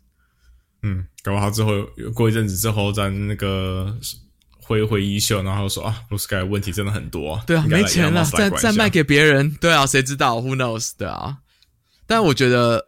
[0.82, 3.98] 嗯，搞不好之后过一阵子之后，在那个
[4.60, 7.42] 挥挥衣袖，然后说啊，Blue Sky 问题真的很多。
[7.48, 9.50] 对啊，没钱了，再再卖给别人。
[9.62, 10.92] 对啊，谁知道？Who knows？
[10.98, 11.38] 对啊。
[12.06, 12.88] 但我觉得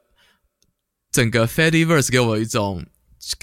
[1.14, 2.86] 整个 Fediverse 给我一种。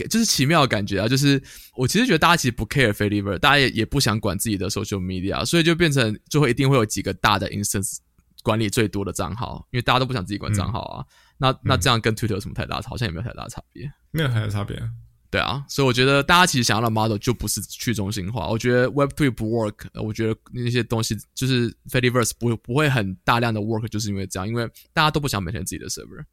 [0.08, 1.06] 就是奇妙的感觉啊！
[1.06, 1.40] 就是
[1.76, 7.98] 我其实觉得大家其实不 care f a d i v e r 大家也也不想管自己的 social media，所以就变成就会一定会有几个大的 instance
[8.42, 11.04] 管理最多的账号，因为大家都不想自己管账号啊。
[11.38, 12.80] 那那这样跟 Twitter 有什么太大？
[12.82, 14.80] 好像也没有太大差别，没有太大差别。
[15.28, 18.48] 对啊，所以我觉得大家其实想要的 model 就不是去中心化。
[18.48, 25.88] 我觉得 Web Three 不 work，我觉得那些东西就是 f a d i v e r s e 不不会很大量的 work，就是因为这样，因为大家都不想每天自己的
[25.88, 26.24] server。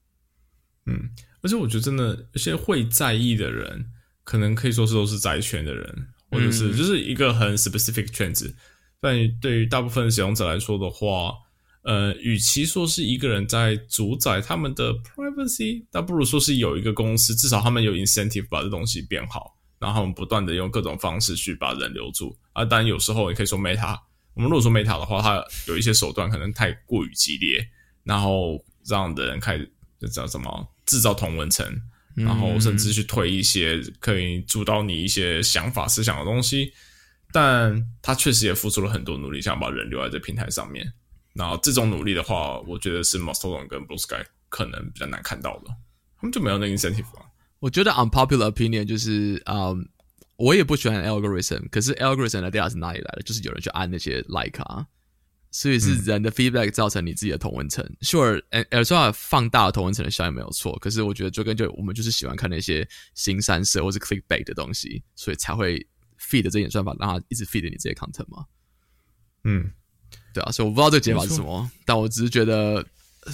[0.86, 1.10] 嗯。
[1.42, 3.86] 而且我觉得真的有些会在意的人，
[4.24, 8.56] 可能可以说是都是宅圈的人，或者是就是一个很 specific 圈子。
[9.02, 11.34] 但对于大部分使用者来说的话，
[11.82, 22.34] 呃，与其说是一个人在主宰他们的 privacy，倒不如说是有一个公司，至少他们有 incentive 把这东西变好，然后他们不断的用各种方式去把人留住。
[22.54, 24.00] 啊，当然有时候你可以说 Meta，
[24.34, 27.68] 我们如果说 Meta 的话，它有一些手段可能太过于激烈，
[28.06, 29.70] 然后让的人开始
[30.04, 30.68] 就叫什么？
[30.86, 31.66] 制造同文层，
[32.14, 36.74] 然后甚至去推一些可以主导你一些想法、思想的东西，
[37.32, 40.92] 但他确实也付出了很多努力，想把人留在这平台上面。
[41.34, 45.70] 然后这种努力的话，我觉得是 Mastodon 跟 Blue Sky 可能比较难看到的，
[46.20, 47.06] 他们就没有那个 incentive。
[47.60, 49.88] 我觉得 unpopular opinion 就是，嗯，
[50.36, 53.24] 我也不喜欢 algorithm，可是 algorithm 的 data 是哪里来的？
[53.24, 54.86] 就是有人去按那些 like 啊。
[55.56, 65.78] 所以是人的 feedback 造成你自己的同文层，sure，有时候放大了同文层的效应没有错，可是我觉得就跟就我们就是喜欢看那些新三色或是 clickbait 的东西，所以才会
[66.20, 68.46] feed 这演算法让它一直 feed 你这些 content 嘛。
[69.44, 69.72] 嗯，
[70.34, 72.84] 对啊，所以我不知道这个解法是什么，但我只是觉得，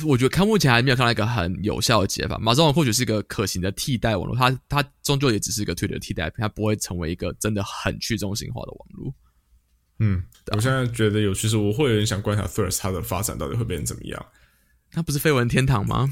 [0.05, 2.37] 我觉得看目前还没有看到一个很有效的解法。
[2.37, 9.15] 马斯龙或许是一个可行的替代网络，它它终究也只是一个推的替代品，它不会成为一个真的很去中心化的网络。
[9.99, 10.23] 嗯，
[10.55, 14.25] 我现在觉得有趣是，我会有点想观察 Threads 它的发展到底会变成怎么样。
[14.91, 16.09] 它不是绯闻天堂吗？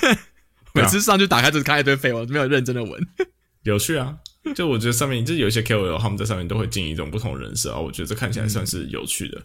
[0.74, 3.06] 每次上去打开就看一堆绯闻，没有认真的闻。
[3.64, 4.16] 有趣啊！
[4.54, 9.40] 就我觉得上面就有一些 KOL 他们在上面都会进一种不同人设啊，我觉得这看起来算是有趣的。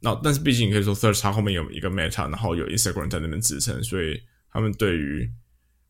[0.00, 4.20] 那但是毕竟你可以说 Threads 它后面有一个 Meta，然后有 Instagram 在那边支撑，所以
[4.52, 5.28] 他们对于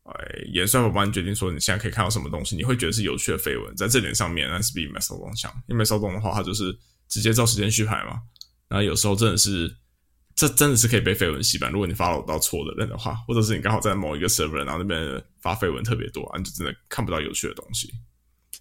[0.03, 0.13] 哎
[0.53, 5.51] 演算法帮你决定说你现在可以看到什么东西，你会觉得是有趣的绯闻，在这点上面那是比 Mastodon 强。
[5.67, 6.75] 因为 Mastodon 的话，它就是。
[7.09, 8.21] 直接照时间序排嘛？
[8.69, 9.75] 然后有时候真的是，
[10.35, 11.71] 这真的是可以被绯闻洗版。
[11.71, 17.91] 如果你发到错的人的话，或者是你刚好在某一个 server，然后那边发绯闻特别多，你就真的看不到有趣的东西。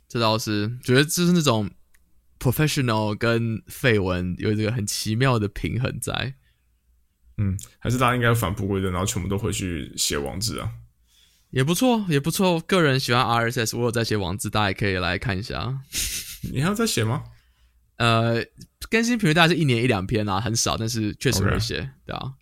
[0.08, 1.70] 这倒是觉得就是那种
[2.38, 6.34] professional 跟绯闻有这个很奇妙的平衡在。
[7.36, 10.72] 嗯，还是大家应该返璞归真，然后全部都回去写网志啊，
[11.50, 12.58] 也不错，也不错。
[12.60, 15.80] 个人喜欢 RSS，我有在写网志，大家也可以来看一下。
[16.50, 17.22] 你还要再写吗？
[17.98, 18.44] 呃，
[18.90, 22.32] 更新频率大概是一年一两篇啊，很少，但是确实会写，对啊。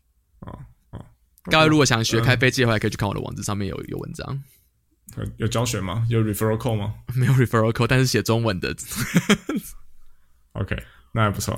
[0.40, 0.58] 哦
[0.90, 1.04] 哦，
[1.44, 4.42] 各位如果想学开飞机的话，可以去看我的网址，上面有有文章。
[5.16, 6.06] 有有教学吗？
[6.10, 6.94] 有 referral code 吗？
[7.14, 8.74] 没有 referral code，但是写中文的。
[10.52, 10.76] OK，
[11.12, 11.54] 那还不错。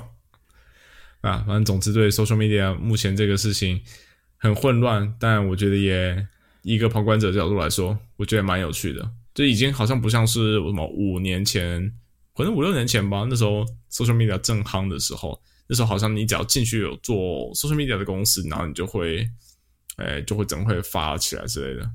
[1.21, 3.81] 啊，反正总之对 social media 目前这个事情
[4.37, 6.25] 很混乱，但我觉得也
[6.61, 9.11] 一个旁观者角度来说，我觉得蛮有趣的。
[9.33, 11.93] 就已经好像不像是什么五年前，
[12.39, 17.17] 可能五六年前吧，那时候 social media 正夯的时候，那时候好像你只要进去有做
[17.53, 19.29] social media 的公司，然后你就会，
[19.97, 21.89] 哎，就会整会发起来之类的。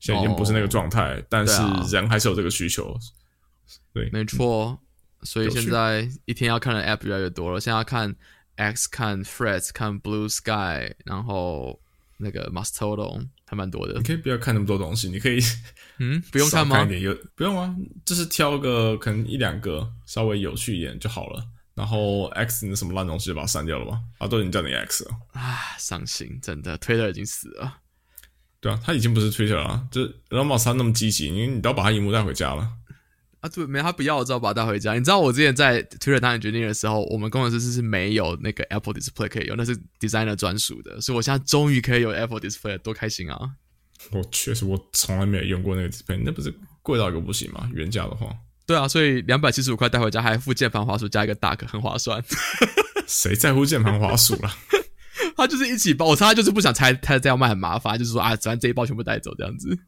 [0.00, 2.94] 现在已经不是那个状态，但是人还是有这个需求。
[3.92, 4.78] 对，没错。
[5.22, 8.16] 所以现在一天要看的 app 越来越多了，现在要看。
[8.56, 11.80] X 看 Freds 看 Blue Sky，然后
[12.18, 13.94] 那个 Mastodon 还蛮多的。
[13.94, 15.38] 你可以不要看那么多东西，你可以
[15.98, 16.84] 嗯 不用看吗？
[16.84, 17.74] 有不用啊，
[18.04, 21.44] 就是挑个可能一两个稍微有趣一点就好了。
[21.74, 24.00] 然后 X 那什么烂东西就把它删掉了吧？
[24.18, 27.78] 啊，都已经叫你 X 了啊，伤心，真的，Twitter 已经死了。
[28.60, 32.70] 对啊，他已经不是 Twitter 了，就是 e l o 他那么积极，因为你都要把他荧幕带回家了。
[33.44, 34.94] 啊，对，没他不要，我只好把它带回家。
[34.94, 43.38] 你知道我之前在 Twitter 当决定的时候，我们工程师是是没有那个 Apple Display 可以用，那是 designer 专属的，所以我现在终于可以有 Apple Display，多开心啊！
[44.12, 47.70] 我确实，我从来没有用过那个 Display，那不是贵到一个不行吗？
[47.74, 48.34] 原价的话，
[48.64, 52.24] 对啊，所以两百七十五块带回家，还附键盘、滑鼠加一个 Dock，很划算。
[53.06, 54.50] 谁在乎键盘、滑鼠了？
[55.36, 59.78] 他就是一起包，我猜他就是不想拆，他这样卖很麻烦，就是说啊，反正这一包全部带走这样子。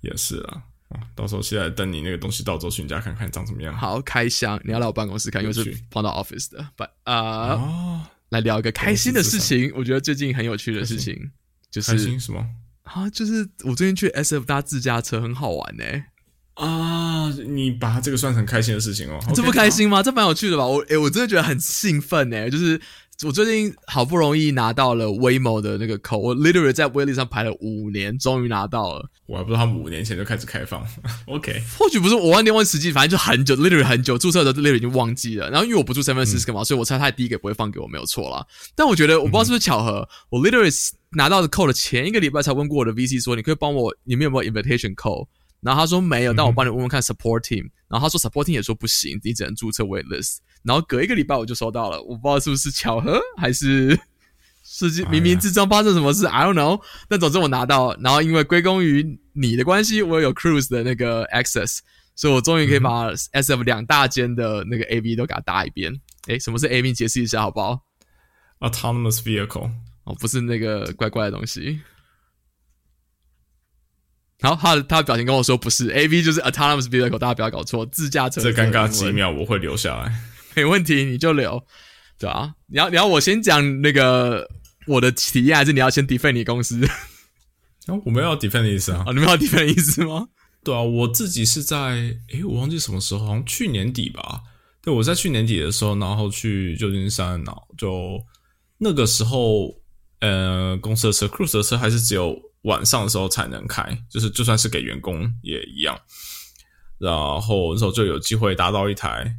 [0.00, 0.62] 也是啊。
[0.88, 3.76] 啊，到时候现在等你那个东西到之后去你家看看长什么样。
[3.76, 6.64] 好，开箱，你要来我办公室看，因为是放到 office 的。
[6.76, 9.72] 不啊，来聊一个开心的事情。
[9.74, 11.30] 我觉得最近很有趣的事情
[11.70, 12.46] 就是开心什么
[12.84, 13.10] 啊？
[13.10, 15.84] 就是我最近去 SF 搭自驾车，很好玩呢。
[16.54, 19.18] 啊，你把它这个算成开心的事情哦？
[19.34, 20.02] 这不开心吗？
[20.02, 20.64] 这蛮有趣的吧？
[20.64, 22.80] 我诶，我真的觉得很兴奋呢，就是。
[23.24, 29.08] 我最近好不容易拿到了 Waymo 的那个扣，我 literally 在威力上排了五年，终于拿到了。
[29.24, 30.86] 我还不知道他们五年前就开始开放。
[31.26, 35.48] OK，或许不是我忘记问实际，反正就很久，literally 很久，注册的 literally 已经忘记了。
[35.48, 38.44] 然后因为我不住 San Francisco 嘛，所以我猜他第一个不会放给我，没有错啦。
[38.74, 45.26] 但我觉得我不知道是不是巧合，我 literally 拿到的扣的前一个礼拜才问过我的 VC 说，你可以帮我，你们有没有 invitation 扣？
[45.62, 47.64] 然后他说没有，但我帮你问问看 support team。
[47.88, 50.36] 然后他说 support team 也说不行，你只能注册 waitlist。
[50.66, 53.98] 然后隔一个礼拜我就收到了，我不知道是不是巧合还是
[54.64, 56.80] 是冥冥之中发生什么事，I don't know。
[57.08, 61.78] 但总之我拿到，然后因为归功于你的关系，我有 cruise 的那个 access，
[62.16, 65.92] 所以我终于可以把 SF 两大间的那个 AV 都给它搭一遍。
[66.26, 66.92] 诶，什么是 AV？
[66.92, 67.80] 解释一下好不好
[68.58, 69.70] ？Autonomous vehicle
[70.02, 71.80] 哦，不是那个怪怪的东西。
[74.40, 78.40] 然后他的他的表情跟我说不是 AV 就是 autonomous vehicle，大家不要搞错，自驾车。
[78.40, 80.12] 这尴尬几秒我会留下来。
[80.56, 81.62] 没问题，你就留，
[82.18, 82.54] 对啊。
[82.66, 84.48] 你要你要我先讲那个
[84.86, 86.84] 我的体验，还是你要先 defend 你公司？
[86.86, 89.04] 啊， 我们要 defend 的意思啊？
[89.06, 90.26] 啊，你们要 defend 的意思吗？
[90.64, 94.40] 对啊，我自己是在诶，我忘记什么时候，好像去年底吧。
[94.82, 98.18] 对，我在去年底的时候，然后去旧金山，然后就
[98.78, 99.72] 那个时候，
[100.20, 105.96] 呃，公司的车，cruise 的车还是只有晚上的时候才能开，就是就算是给员工也一样。
[106.98, 109.36] 然后那时候就有机会搭到一台。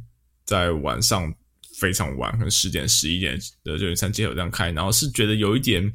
[0.48, 1.30] 在晚上
[1.78, 5.92] 非常晚，可能十点、十一点的旧金山街头这样开，然后是觉得有一点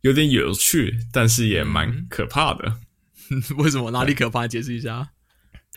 [0.00, 2.78] 有点有趣，但是也蛮可怕的。
[3.58, 3.90] 为什么？
[3.90, 4.48] 哪里可怕？
[4.48, 5.10] 解释一下。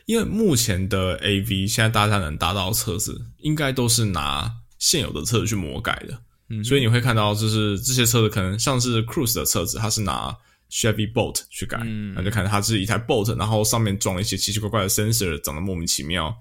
[0.05, 10.33] 因为目前的 A V 现在大家能搭到车子，应该都是拿现有的车子去魔改的，所以你会看到，就是这些车子可能像是 Cruise 的车子，它是拿
[10.71, 11.77] Chevy Bolt 去改，
[12.15, 16.33] 那就看它是一台 Bolt，然后上面装了一些奇奇怪怪的 sensor，长得莫名其妙。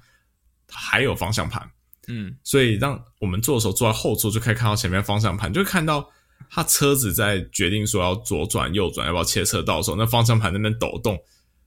[0.71, 1.71] 还有方向盘，
[2.07, 6.09] 嗯，所以让我们坐的时候坐在后座就可以看到前面方向盘，就会看到
[6.51, 11.19] 他车子在决定说要左转右转要不要切车道的时候，那方向盘那边抖动。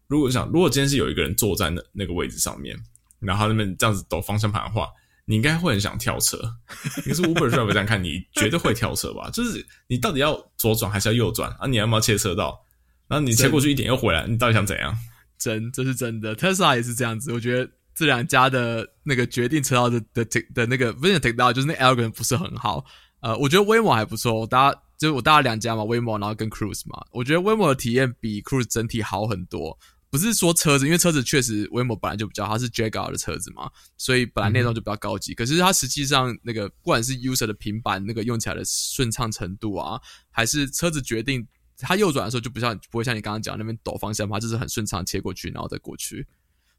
[0.07, 2.77] 如果想，如果今天是有一个人坐在那那个位置上面，
[3.19, 4.89] 然后那边这样子抖方向盘的话，
[5.25, 6.37] 你应该会很想跳车。
[7.05, 9.29] 你是 Uber driver 这样看，你绝对会跳车吧？
[9.31, 11.67] 就是你到底要左转还是要右转啊？
[11.67, 12.59] 你要不要切车道？
[13.07, 14.97] 然后你切过去一点又回来，你到底想怎样？
[15.37, 16.35] 真，这是真的。
[16.35, 17.69] 特斯拉也是这样子，我觉得。
[17.93, 22.85] 这两家的那个决定车道的的的那个不是 take 到，就是那 algorithm 不是很好。
[23.21, 24.33] 呃，我觉得威猛还不错。
[24.33, 29.77] 我搭就是我搭了两家嘛威猛然后跟 Cruise 嘛，我觉得威猛的体验比 Cruise 整体好很多。
[30.09, 35.33] 不是说车子，因为车子确实威猛本来就比较，它是 Jaguar 的车子嘛，所以本来内装就比较高级。
[35.33, 46.27] 可是它实际上那个不管是 user 的平板那个用起来的顺畅程度啊，还是车子决定它右转的时候就不像不会像你刚刚讲那边抖方向盘，就是很顺畅切过去，然后再过去。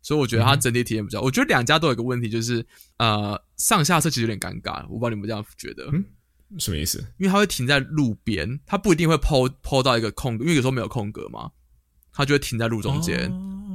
[0.02, 2.64] 所以我觉得它整体体验比较，我觉得两家都有一个问题，就是
[2.98, 5.84] 呃上下车其实有点尴尬，我不知道你们这样觉得。
[6.58, 6.98] 什么意思？
[7.18, 11.50] 因为它会停在路边，它不一定会抛抛到一个空格，因为有时候没有空格嘛，
[12.12, 13.30] 它就会停在路中间。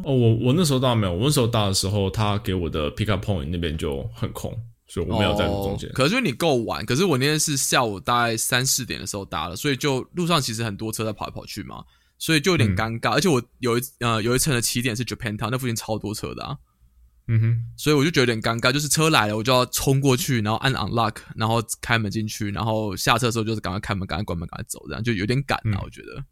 [0.05, 4.55] 哦，我我那时候倒没有，我那时候搭的时候，他给我的 pick up point 那边就很空，
[4.85, 5.89] 所以我没有在路中间。
[5.91, 11.83] 可是因为你够晚，可是我那天是下午大概三四点的时候搭的，所以就路上其实很多车在跑来跑去嘛，
[12.17, 13.11] 所以就有点尴尬。
[13.11, 16.57] 而且我有一呃有一层的起点是 Japan Town，那附近超多车的啊。
[17.29, 25.81] 嗯哼，所以我就觉得有点尴尬，就是车来了，我就要冲过去，然后按 unlock，然后开门进去，然后下车的时候就是赶快开门，赶快关门，赶快走，这样就有点赶啊。
[25.83, 26.23] 我觉得，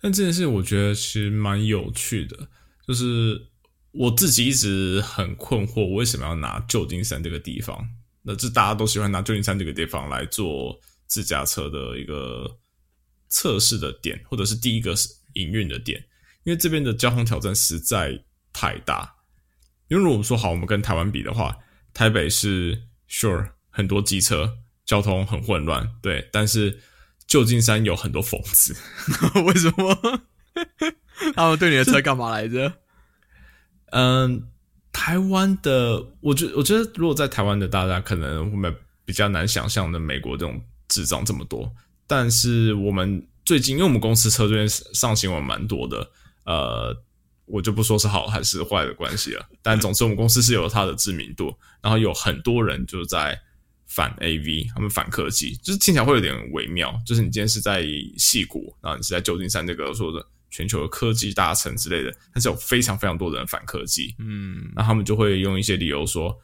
[0.00, 2.48] 但这件事我觉得其实蛮有趣的，
[2.88, 3.48] 就是
[3.92, 7.86] 我自己一直很困惑，我为什么要拿旧金山这个地方？
[8.22, 12.50] 那这大家都喜欢拿旧金山这个地方来做自驾车的一个
[13.28, 14.94] 测试的点，或者是第一个
[15.34, 16.04] 营运的点，
[16.44, 18.22] 因为这边的交通挑战实在
[18.52, 19.14] 太大。
[19.88, 21.56] 因为如果说好，我们跟台湾比的话，
[21.94, 26.28] 台北是 sure 很多机车，交通很混乱，对。
[26.32, 26.80] 但是
[27.26, 28.76] 旧金山有很多疯子，
[29.46, 30.22] 为什么？
[31.34, 32.72] 他们对你的车干嘛来着？
[33.92, 34.48] 嗯，
[34.92, 41.72] 台湾的，我觉我觉得如果在台湾的大家可能会比较难想象的，美国这种智障这么多。
[42.06, 46.10] 但是我们最近，因为我们公司车最近上新闻蛮多的，
[46.44, 47.02] 呃。
[47.48, 53.40] 我就不说是好还是坏的关系了， 但总之我们公司是有它的知名度，然后有很多人就在
[53.86, 57.00] 反 AV，他们反科技，就是听起来会有点微妙。
[57.06, 57.86] 就是你今天是在
[58.18, 66.36] 戏谷，然后你是在旧金山这个说的全球的科技大城之类的，但是有非常非常多的人反科技，嗯，那他们就会用一些理由说，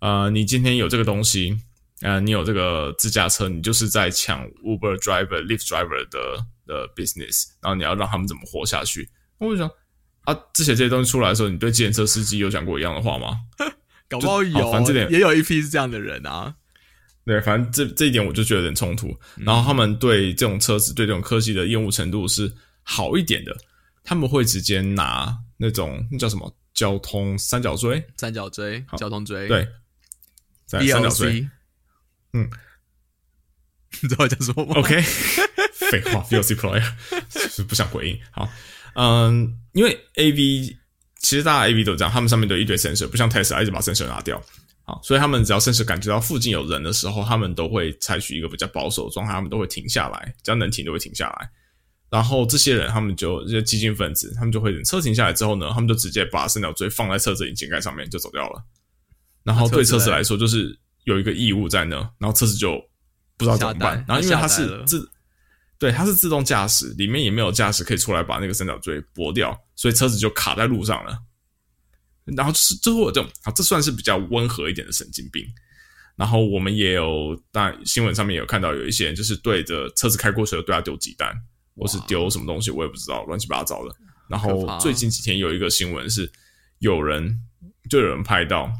[0.00, 1.56] 呃，你今天有这个东西，
[2.02, 9.08] 呃，你有这个自驾车，你就是在抢 Uber driver、Lyft driver 的的 business，然后你要让他们怎么活下去？
[9.38, 9.70] 我就想。
[10.24, 10.38] 啊！
[10.52, 13.38] 之前这些东西出来的时候，你对计程车司机有讲过一样的话吗？
[14.06, 16.54] 搞不好有，反正这点也有一批是这样的人啊。
[17.24, 19.18] 对，反正这这一点我就觉得有点冲突。
[19.38, 23.56] 然后他们对这种车子、对这种科技的厌恶程度是好一点的，
[24.04, 29.66] 他们会直接拿那种那叫什么交通三角锥、三角锥、交通锥，对，
[30.66, 31.48] 三角锥。
[32.32, 32.48] 嗯，
[34.02, 35.00] 你知道叫什么吗？OK，
[35.72, 36.92] 废话， VOC player
[37.50, 38.18] 是不想回应。
[38.30, 38.48] 好。
[38.94, 40.76] 嗯，因为 A V
[41.20, 44.42] 其实大家 A V 都这样，他们上面都一堆 sensor，不像 Tesla 一直把 sensor 拿掉，
[44.84, 51.50] 好，所以他们只要 sensor 感觉到附近有人的时候，他们都会采取一个比较保守的状态，他们都会停下来，只要能停都会停下来。
[52.10, 58.64] 然后这些人，他们就这些激进分子，他们就会车停下来之后呢，他们就直接把三角锥放在车子引擎盖上面就走掉了。
[59.44, 62.80] 然后对车子来说，就是有一个异物在那，然后车子就
[63.36, 64.04] 不知道怎么办。
[64.06, 65.10] 然后因为它是自
[65.78, 71.18] 对，它是自动驾驶，里面也没有驾驶可以出来把那个三角锥拨掉，所以车子就卡在路上了。
[72.36, 75.44] 然后就是最后这种，啊，这算是比较温和一点的神经病。
[76.16, 81.34] 然后我们也有，但新闻上面有看到有一些人就是对着车子开过去，对他丢鸡蛋，
[81.74, 83.96] 或是丢什么东西，我也不知道，乱七八糟的。
[84.28, 86.30] 然后最近几天有一个新闻是，
[86.80, 87.40] 有人
[87.88, 88.70] 就有人拍到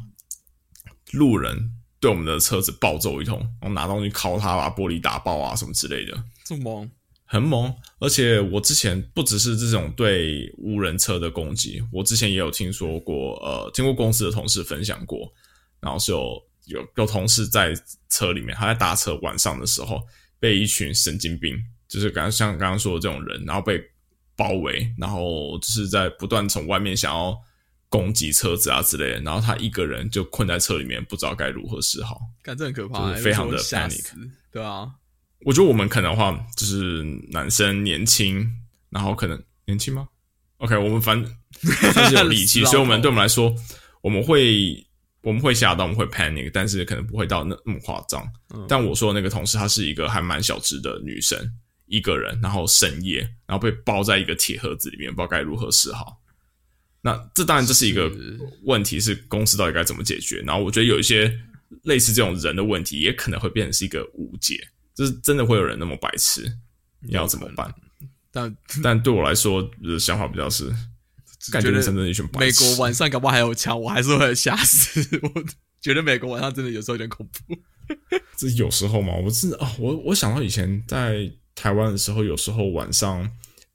[1.13, 6.23] 路人对我们的车子暴揍一通，然后拿东西敲它，把玻璃打爆啊什么之类的。
[6.43, 6.91] 这么猛，
[7.25, 15.31] 很猛，而且我之前不只是这种对无人车的攻击，我之前也有听说过，呃，听过公司的同事分享过，
[15.79, 17.71] 然后是有有有同事在
[18.09, 20.01] 车里面，他在搭车晚上的时候，
[20.39, 21.55] 被一群神经病，
[21.87, 23.79] 就是刚刚像刚刚说的这种人，然后被
[24.35, 27.37] 包围，然后就是在不断从外面想要
[27.91, 34.05] 攻击车子啊之类的，然后他一个人就困在车里面，不知道该如何是好，感觉很可怕，非常的 panic，
[34.49, 34.89] 对啊。
[35.43, 38.49] 我觉得我们可能的话，就是男生年轻，
[38.89, 40.07] 然后可能年轻吗
[40.57, 43.53] ？OK，我们反正是有力气，所以我们对我们来说，
[44.01, 44.87] 我们会
[45.21, 48.23] 我们会吓到，我们会 panic，但是可能不会到那那么夸张。
[48.69, 51.37] 但我说的那个同事，她是一个还蛮小只的女生，
[51.87, 56.20] 一个人，然后深夜，然后被包在一个铁盒子里面，不知道该如何是好。
[57.01, 58.11] 那这当然这是一个
[58.63, 60.39] 问题，是公司到底该怎么解决？
[60.41, 61.31] 然后我觉得有一些
[61.83, 64.59] 类似这种人的问题，也可能会变成是一个误解。
[64.93, 66.43] 就是真的会有人那么白痴，
[66.99, 67.73] 你要怎么办？
[68.29, 69.67] 但但对我来说，
[69.99, 70.71] 想法比较是
[71.51, 72.63] 感觉真的一群白痴。
[72.63, 75.01] 美国晚上搞不好还有枪，我还是会吓死。
[75.21, 75.43] 我
[75.81, 77.57] 觉得美国晚上真的有时候有点恐怖。
[78.37, 83.29] 这有时候嘛，我是啊，我我想到以前在台湾的时候，有时候晚上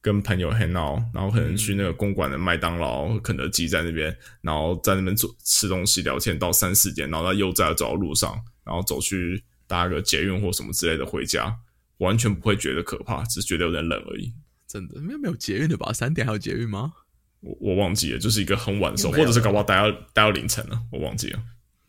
[0.07, 11.53] 跟朋友 hang out，然后可能去那个公馆的麦当劳、肯德基在那边，然后在那边做吃东西、聊天到三四点，然后在又在走到路上，然后走去搭个捷运或什么之类的回家，
[11.99, 14.33] 完全不会觉得可怕，只是觉得有点冷而已。
[14.69, 15.93] 真的没有没有捷运的吧？
[15.93, 16.93] 三点还有捷运吗？
[17.41, 21.43] 我我忘记了，就是一个很晚的时候，或者是搞不好待到待到凌晨了，我忘记了。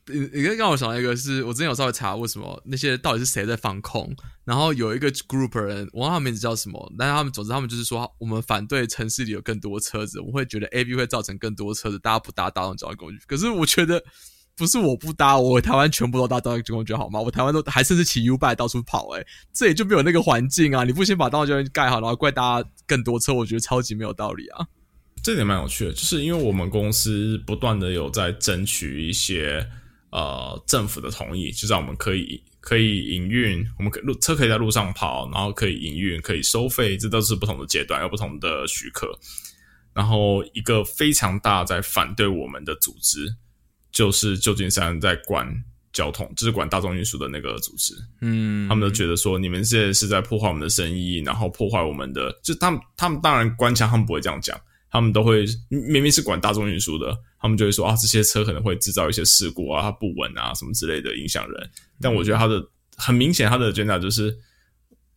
[0.08, 13.20] 你你刚让我想到一个是，我之前有稍微查为什么那些到底是谁在放空，然后有一个 group 人，我忘了他名字叫什么，但是他们总之他们就是说，我们反对城市里有更多车子，我会觉得 A B 会造成更多车子，大家不搭大众交通工具。
[13.28, 14.01] 可是我觉得
[14.55, 17.20] 不是我不搭，我台湾全部都搭大众交通工具好吗？
[17.20, 20.84] 我台湾都还甚至骑 U bike 到处跑、欸，这里就没有那个环境啊！
[20.84, 24.66] 你不先把大众交通工具盖好，然后怪大家更多车，我觉得超级没有道理啊！
[25.24, 29.68] 这点蛮有趣的，就是因为我们公司不断的有在争取一些
[30.12, 39.08] 呃政府的同意，就让我们可以可以营运，我们可路车可以在路上跑，然后可以营运，可以收费，这都是不同的阶段，有不同的许可。
[39.93, 43.36] 然后一个非常大在反对我们的组织，
[43.91, 45.47] 就是旧金山在管
[45.91, 47.95] 交通，就是管大众运输的那个组织。
[48.22, 61.69] 嗯他们都觉得说你们现在是在破坏我们的生意，然后破坏我们的，就他们他们当然官腔，他们不会这样讲，他们都会明明是管大众运输的，他们就会说啊这些车可能会制造一些事故啊，它不稳啊什么之类的影响人。
[61.99, 62.65] 但我觉得他的
[62.95, 64.35] 很明显，他的 agenda 就是，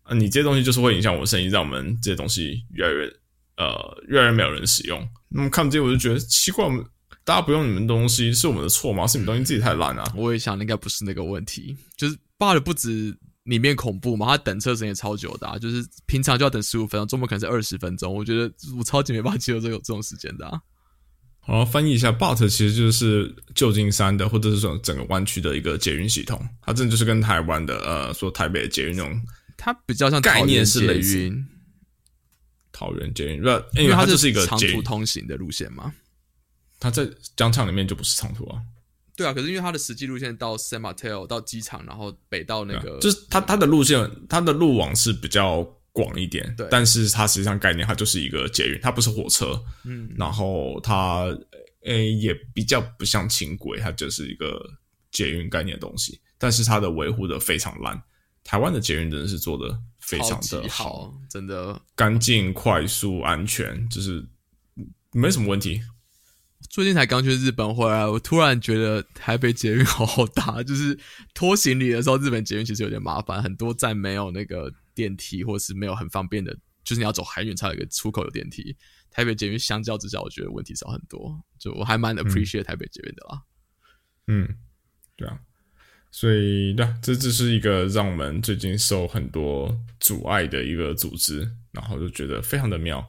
[0.02, 3.12] 啊你这些东西就是会影响我们生意，让我们这些东西越来越
[3.56, 5.08] 呃越来越没有人使用。
[5.28, 6.84] 那么看这些我就觉得奇怪，我们
[7.24, 9.06] 大家不用你们东西是我们的错吗？
[9.06, 10.12] 是你们东西自己太烂啊？
[10.16, 20.60] 我也想应该不是那个问题，就是罢了不止里面恐怖嘛，他等车时间也超久的、啊，就是平常就要等十五分钟，周末可能是二十分钟，我觉得我超级没办法接受这个这种时间的、啊。
[21.42, 26.46] 好，翻译一下，BOT 其实就是旧金山的，或者是说整个湾区的一个捷运系统。
[26.60, 29.20] 它真的就是跟台湾的呃，说台北的捷运那种
[29.56, 31.46] 它比较像概念是桃园类似捷运，
[32.70, 35.92] 桃园捷运，不，因因为它为它就是一个长途，通行的路线嘛。
[36.78, 38.60] 它在江场里面就不是长途啊，
[39.20, 45.62] 对啊，可是因为它的实际路线到 San Mateo 到机场，然后北到那个，啊就是它它的路线，它的路网是比较
[45.92, 51.26] 广一点，对但是它实际上概念它就是一个捷运，它不是火车，嗯，然后它
[51.84, 54.58] 诶也比较不像轻轨，它就是一个
[55.10, 58.02] 捷运概念的东西，但是它的维护的非常烂。
[58.42, 61.78] 台湾的捷运真的是做的非常的好，真的。
[61.94, 64.26] 干净、快速、安全，就是
[65.12, 65.82] 没什么问题。
[66.70, 70.96] 最近才刚去日本回来，我突然觉得台北捷运好好搭，就是
[71.34, 78.76] 拖行李的时候，日本捷运其实有点麻烦，很多站没有那个电梯，或是没有很方便的，就是你要走很远才有一个出口的电梯。
[79.10, 83.42] 台北捷运相较之下，我觉得问题少很多，就我还蛮 appreciate 台北捷运的啦。
[84.28, 84.48] 嗯，
[85.16, 85.40] 对啊，
[86.12, 93.04] 所以对啊，这只是一个让我们最近受很多阻碍的一个组织，然后就觉得非常的妙。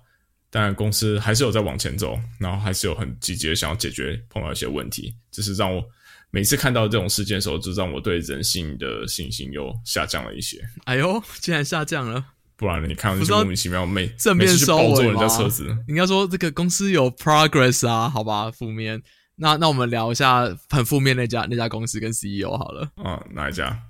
[0.52, 5.82] 当然，公司还是有在往前走，然后还是有很积极的想要解决碰到一些问题，只是让我
[6.30, 10.62] 每次看到这种事件的时候，就让我对人性的信心又下降了一些。
[10.84, 12.26] 哎呦，竟然下降了！
[12.58, 19.02] 不然你看到那些莫名其妙每正面去收尾人家吗车子，应该说这个公司有 progress 啊，好吧，负面。
[19.38, 23.82] 那那我们聊一下很负面那家那家公司跟 CEO 好了，啊、哪一家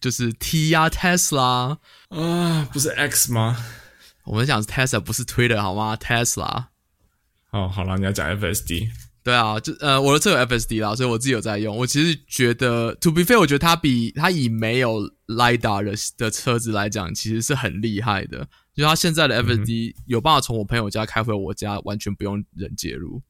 [0.00, 1.78] 就是 T 呀 Tesla。
[2.10, 2.68] 啊？
[2.72, 3.56] 不是 X 吗？
[4.24, 6.66] 我们讲是 Tesla 不是 Twitter 好吗？Tesla。
[7.50, 8.88] 哦，好了，你要讲 FSD，
[9.22, 11.76] 对啊，就呃，我的车有 FSD 啦，所以我自己有在用。
[11.76, 18.48] 我其实觉得，to be fair，我觉得它比它以没有 lidar 的的车子来讲，其实是很厉害的。
[18.74, 23.20] 就它现在的 FSD、有办法从我朋友家开回我家，完全不用人介入。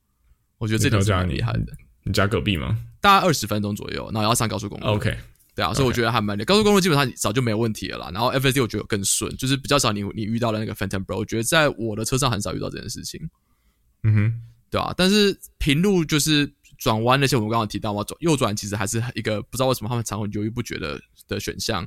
[0.59, 1.73] 我觉得这点是很厉害的，
[2.05, 4.87] 你家隔壁吗大概二十分钟左右，然后要上高速公路。
[4.87, 5.19] ？OK，
[5.55, 6.45] 对啊，所以我觉得还蛮的。
[6.45, 8.11] 高速公路基本上早就没有问题了啦。
[8.13, 13.21] 然后 FSD 我觉得更顺，就是比较少你你遇到的那个 Phantom Bro，我觉得在我的车上很少遇到这件事情。
[14.03, 14.41] 嗯哼，
[14.71, 21.87] 对啊，但是平路就是转弯那些，我们刚刚提到嘛，转右转其实还是一个不知道为什么他们常会犹豫不决的的选项。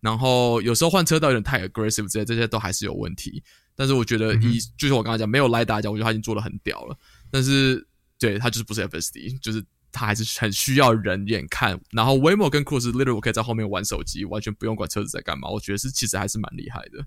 [0.00, 3.42] 然后有时候换车道有点太 aggressive 之类，这些都还是有问题。
[3.74, 6.96] 但是我觉得以、就是我刚才讲没有来打讲，我觉得他已经做的很屌了。
[7.30, 7.86] 但是
[8.18, 11.80] 对他就是不是 FSD，就是他还是很需要人眼看。
[11.92, 15.48] 然后 Waymo 跟 Cruise literally 我可以在后面玩手机，完全不用管车子在干嘛。
[15.48, 17.06] 我觉得是其实还是蛮厉害的。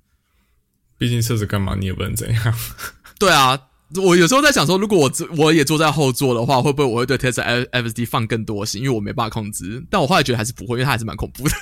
[0.97, 2.55] 毕竟车子干嘛你也不能怎样。
[3.19, 3.59] 对啊，
[3.95, 8.81] 我有时候在想说，如果我我也坐在后座的话，会不会我会对 Tesla FSD 放更多心？
[8.81, 9.85] 因为我没办法控制。
[9.89, 11.55] 但我后来觉得还是不会，因为它还是蛮恐怖的。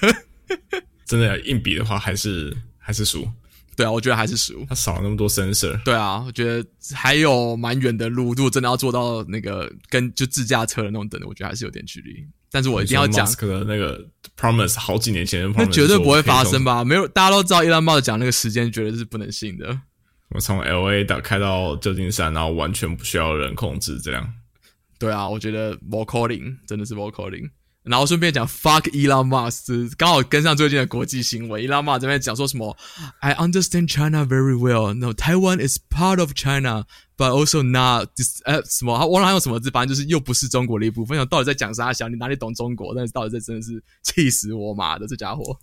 [1.06, 3.28] 真的硬比的话，还是还是输。
[3.76, 4.66] 对啊，我觉得还是输。
[4.70, 12.26] 他少了那么多 sensor，对啊，我觉得还有蛮远的路，如果真的要做到那个跟就自驾车的那种等的，我觉得还是有点距离。
[12.52, 14.02] 但是我一定要讲，Musk 的那个
[14.40, 16.76] promise 好几年前的 promise，那绝对不会发生吧？
[16.76, 16.86] 吧？
[16.86, 19.78] 没有，大家都知道 Elon Musk 讲那个时间绝对是不能信的。
[20.30, 24.34] 我从 L A 打开到旧金山，然后完全不需要人控制，这样。
[24.98, 27.50] 对啊，我觉得 more calling 真的是 more calling。
[27.86, 31.62] 然后顺便讲 fuck Elon Musk，刚好跟上最近的国际新闻。
[31.62, 32.76] Elon Musk 这边讲说什么
[33.20, 34.94] ？I understand China very well.
[34.94, 38.98] No, Taiwan is part of China, but also not this 呃什么？
[38.98, 41.16] 他忘了他用什么字，反正就是又不是中国的一部分。
[41.16, 41.94] 想到底在讲啥？
[41.94, 42.94] 小你哪里懂中国？
[42.96, 45.56] 但是到底这真的是气死我妈的这家伙！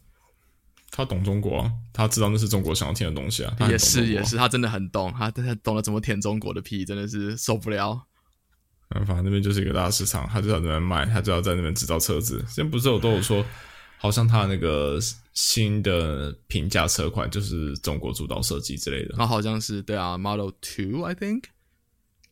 [0.95, 3.57] 他懂中国啊，他知道那是中国想要听的东西啊。
[3.69, 8.01] 也是也是，他真的很懂，他他懂得怎么舔中国的屁，真的是受不了。
[9.07, 12.39] 反正那边就是一个大市场，他就在那边卖，他就要在那边制造车子。
[12.49, 13.45] 之前不是有都有说，
[13.99, 14.99] 好像他那个
[15.33, 19.17] 新的平价车款就是中国主导设计之类的。
[19.17, 21.45] 啊，好像是对啊，Model Two I think。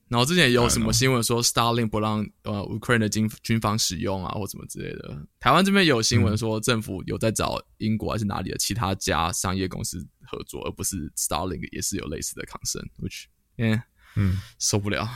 [0.09, 5.17] 然后之前也有什么新闻说，Starlink 不让呃 Ukraine 的军军方使用啊，或什么之类的。
[5.39, 13.27] 台湾这边有新闻说，政府有在找英国还是哪里的其他家商业公司合作，而不是 Starlink 也是有类似的抗生，which
[13.59, 13.81] 嗯
[14.17, 15.09] 嗯受不了。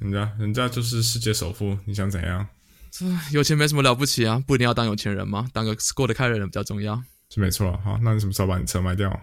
[0.00, 2.46] 人家人家就是世界首富，你想怎样？
[2.90, 5.46] 这有钱没什么了不起啊，不一定要当有钱人吗？
[5.52, 7.02] 当个过得开的人比较重要。
[7.28, 9.20] 是没错，好，那你什么时候把你车卖掉？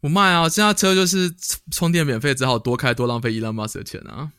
[0.00, 1.30] 不卖啊，现在车就是
[1.70, 4.32] 充电免费，只好多开多浪费伊朗马斯的钱啊。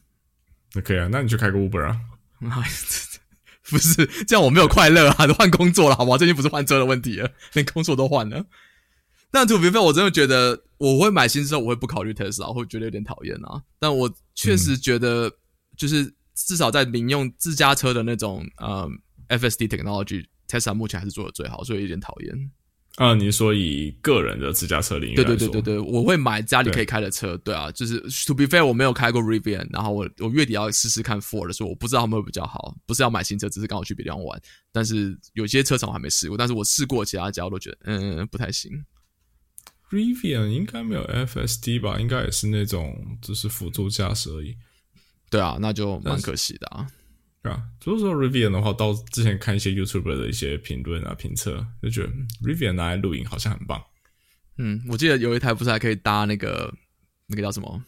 [0.74, 2.00] 那可以啊，那你去开个 Uber 啊？
[3.70, 6.18] 不是这样，我没有快乐啊，都换工作了，好不好？
[6.18, 8.44] 最近不是换车的问题了， 连工作都换了。
[9.30, 13.62] 但土比费，我真的觉得我会买新车，我会不考虑 Tesla，会觉得有点讨厌啊。
[13.80, 15.32] 但我确实觉得。
[15.78, 18.90] 就是至少在民用自家车的那种呃
[19.30, 22.52] FSD technology，Tesla 目前还是做的最好，所以有点讨厌。
[22.98, 34.40] 啊，你说以个人的自家车领域对对对对对，我会买家里可以开的车，对啊，就是 To be fair，我没有开过 Rivian，然后我我月底要试试看 Ford 的时候，我不知道他们会比较好，不是要买新车，只是刚好去别地方玩。
[34.72, 38.72] 但是有些车厂我还没试过，但是我试过其他家，我都觉得嗯不太行。
[39.90, 42.00] Rivian 应该没有 FSD 吧？
[42.00, 44.56] 应该也是那种只是辅助驾驶而已。
[45.34, 46.88] 对啊，那就蛮可惜的啊。
[47.42, 52.10] 对啊，如果说 Rivian 的话，到之前看一些 YouTuber 的一些评论啊、评测，就觉得
[52.44, 53.84] Rivian 拿来录影好像很棒。
[54.60, 56.72] 嗯，我记得有一台不是还可以搭那个
[57.26, 57.84] 那个叫什么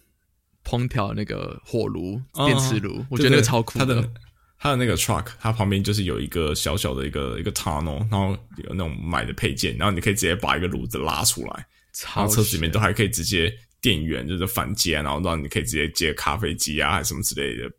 [0.63, 3.77] 烹调那个火炉、电磁炉，我觉得那个超酷。
[3.77, 4.11] 它的
[4.57, 11.67] 它的那个 truck，它旁边就是有一个小小的一个一个 tunnel，然后有那种买的配件，然后你可以直接把一个炉子拉出来，
[12.15, 13.55] 然后车子里面都还可以直接。
[13.85, 17.71] 电源就是反接，然后让你可以直接接咖啡机啊，还是什么之类的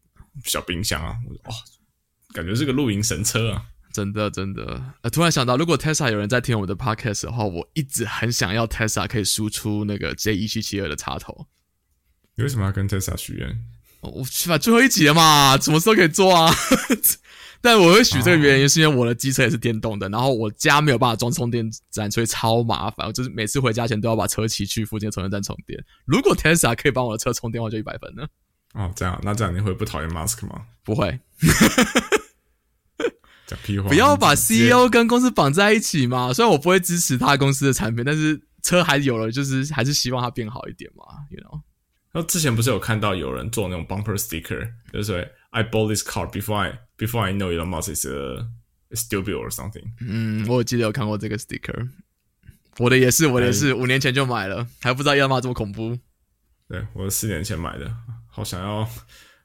[0.45, 1.17] 小冰箱啊。
[1.47, 1.55] 哇，
[2.33, 3.65] 感觉是个露营神车啊！
[3.93, 4.81] 真的，真的。
[5.03, 11.49] 呃，突然想到，如果 Tesla 有人在听我们的 Podcast 的话，我一直很想要 Tesla 可以输出那个 J 一七七二的插头。
[12.37, 13.65] 你为什么要跟 Tesla 许愿？
[14.03, 16.55] 我去吧，最后一集了嘛，什么时候可以做啊？
[17.61, 23.07] 但我会许这个原因，是因为我的机车也是电动的，然后我家没有办法装充电站，所以超麻烦。
[23.07, 25.83] 我就是每次回家前都要把车骑去附近的充电站充电。
[26.05, 28.29] 如果 Tesla 可以帮我的车充电，话就一百分了。
[28.75, 30.63] 哦，这样，那这样你会不讨厌 Mask 吗？
[30.85, 31.19] 不会。
[33.47, 33.89] 讲屁话！
[33.89, 36.33] 不要把 CEO 跟公司绑在一起嘛。
[36.33, 41.05] 虽然我不会支持他公司的产品，但是车还有了，就是还是希望它变好一点嘛。
[41.31, 41.63] You know？
[42.13, 48.47] 然后之前不是有看到有人做那种 bumper sticker，就是 I bought this car before I before I know Elon Musk is a
[48.93, 49.85] stupid or something。
[50.01, 51.89] 嗯，我记得有看过这个 sticker。
[52.79, 55.99] 我的也是，我的也是，五年前就买了，还不知道 Elon Musk 这么恐怖。
[56.69, 57.91] 对，我是四年前买的，
[58.29, 58.85] 好想要，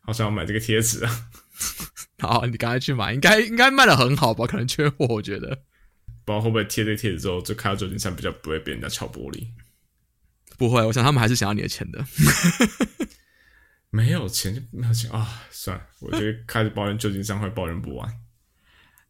[0.01, 1.29] 好想要买这个贴纸啊！
[2.19, 4.45] 好，你赶快去买，应该应该卖的很好吧？
[4.45, 5.63] 可能缺货，我觉得。
[6.23, 9.47] 不知道会不会贴这个贴纸之后，就开到旧金山比较不会被人家敲玻璃。
[10.57, 12.05] 不会，我想他们还是想要你的钱的。
[13.91, 15.43] 没有钱就没有钱啊！
[15.51, 18.11] 算了，我觉得开始抱怨旧金山会抱怨不完。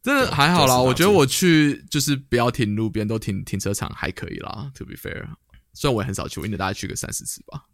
[0.02, 4.70] 真的还好啦，我觉得我去就是不要停路边，都停停车场还可以啦。
[4.74, 5.24] To be fair，
[5.72, 7.66] 虽然我也很少去，我应该大概去个三四次吧。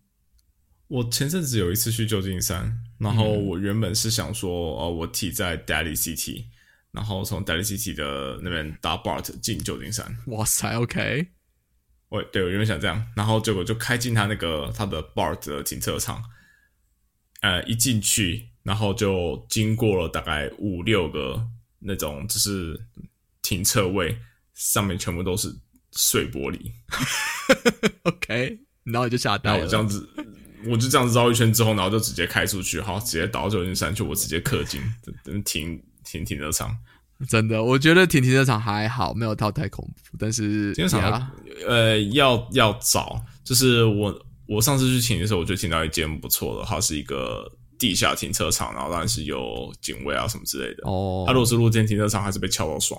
[0.88, 6.44] 我前阵子有一次去旧金山，然后我原本是想说，呃，我停在 Daly City，
[6.92, 10.14] 然后从 Daly City 的那边搭 BART 进旧金山。
[10.26, 11.28] 哇塞，OK。
[12.11, 16.22] 我对我原本想这样，然后结果就开进他那个他的 BART 的停车场，
[17.41, 21.41] 呃，一进去，然后就经过了大概五六个
[21.78, 22.80] 那种就是
[23.43, 24.18] 停车位，
[24.55, 25.55] 上面全部都是
[25.93, 26.59] 碎玻璃。
[28.03, 30.09] OK，然后你就下单，我这样子，
[30.66, 34.82] 我就这样子绕一圈之后，然后就直接开出去，好，直接倒到旧金山去，我直接氪金，
[35.22, 36.76] 等停停停车场。
[37.28, 40.16] 真的，我觉得停停车场还好，没有到太恐怖。
[40.18, 41.30] 但是停车场，
[41.66, 50.88] 呃，要要找，就是我我上次去停的时候，我就停到一间不错的，它是一个地下停车场，然后当然是有警卫啊什么之类的。
[50.88, 52.99] 哦，它如果是露天停车场，还是被敲到爽。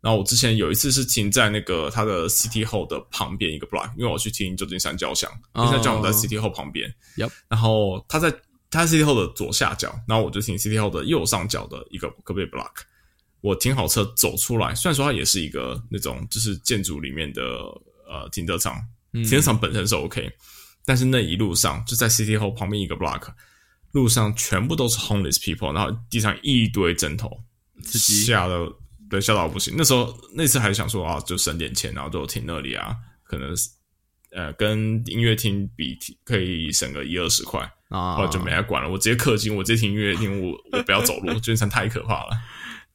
[0.00, 6.92] 然后我之前有一次是停在那个它的 City Hall 的旁边一个 block，因为我去听旧金山交响，旧金山交响在 City Hall 旁边。
[7.16, 8.34] Yep 然后它在
[8.70, 12.70] 它 City Hall 的左下角，然后我就停 City Hall 的右上角的一个隔壁 block。
[13.42, 17.42] 我停好车走出来，虽然说它也是一个那种就是建筑里面的
[18.06, 18.76] 呃停车场，
[19.12, 20.30] 嗯停车场本身是 OK，、
[20.84, 23.32] 但是那一路上就在 City Hall 旁边一个 block，
[23.92, 27.42] 路上全部都是 homeless people，然后地上一堆枕头，
[27.84, 28.72] 吓得
[29.08, 29.74] 对吓到我不行。
[29.76, 33.68] 那时候那次还想说啊，就省点钱，然后就停那里啊，可能是
[34.32, 38.88] 呃跟音乐厅比可以省个一二十块，啊，后来就没来管了。
[38.88, 42.30] 我直接氪金，我直接停音乐厅，我我不要走路，旧金山太可怕了。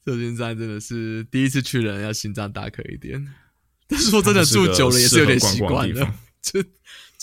[0.05, 3.33] 旧金山真的是第一次去的人要心脏大颗一点。
[3.87, 6.13] 但是说真的，住久了也是有点习惯了的地方。
[6.41, 6.63] 就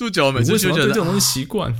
[0.02, 1.72] 住久了，每次就觉得这种东啊西习惯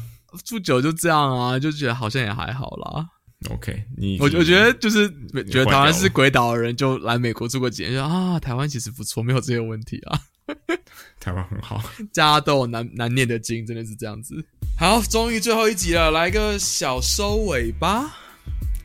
[0.44, 3.04] 住久就这样啊，就觉得好像也还好啦。
[3.50, 5.10] ？OK，你我我觉得就是
[5.50, 10.20] 觉得台湾是鬼岛的人，就来美国住过几年，就啊，台湾其实不错，没有这些问题啊。
[11.18, 11.82] 台湾很好。
[12.12, 14.36] 家都有难难念的经，真的是这样子。
[14.78, 18.16] 好，终于最后一集了，来个小收尾吧。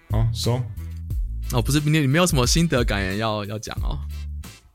[0.09, 0.59] 好收
[1.53, 3.99] 哦，不是，明天你没有什么心得感言要要讲哦。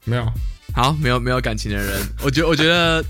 [0.04, 0.24] 没有？
[0.72, 3.04] 好，没有没有感情的人，我觉得我觉得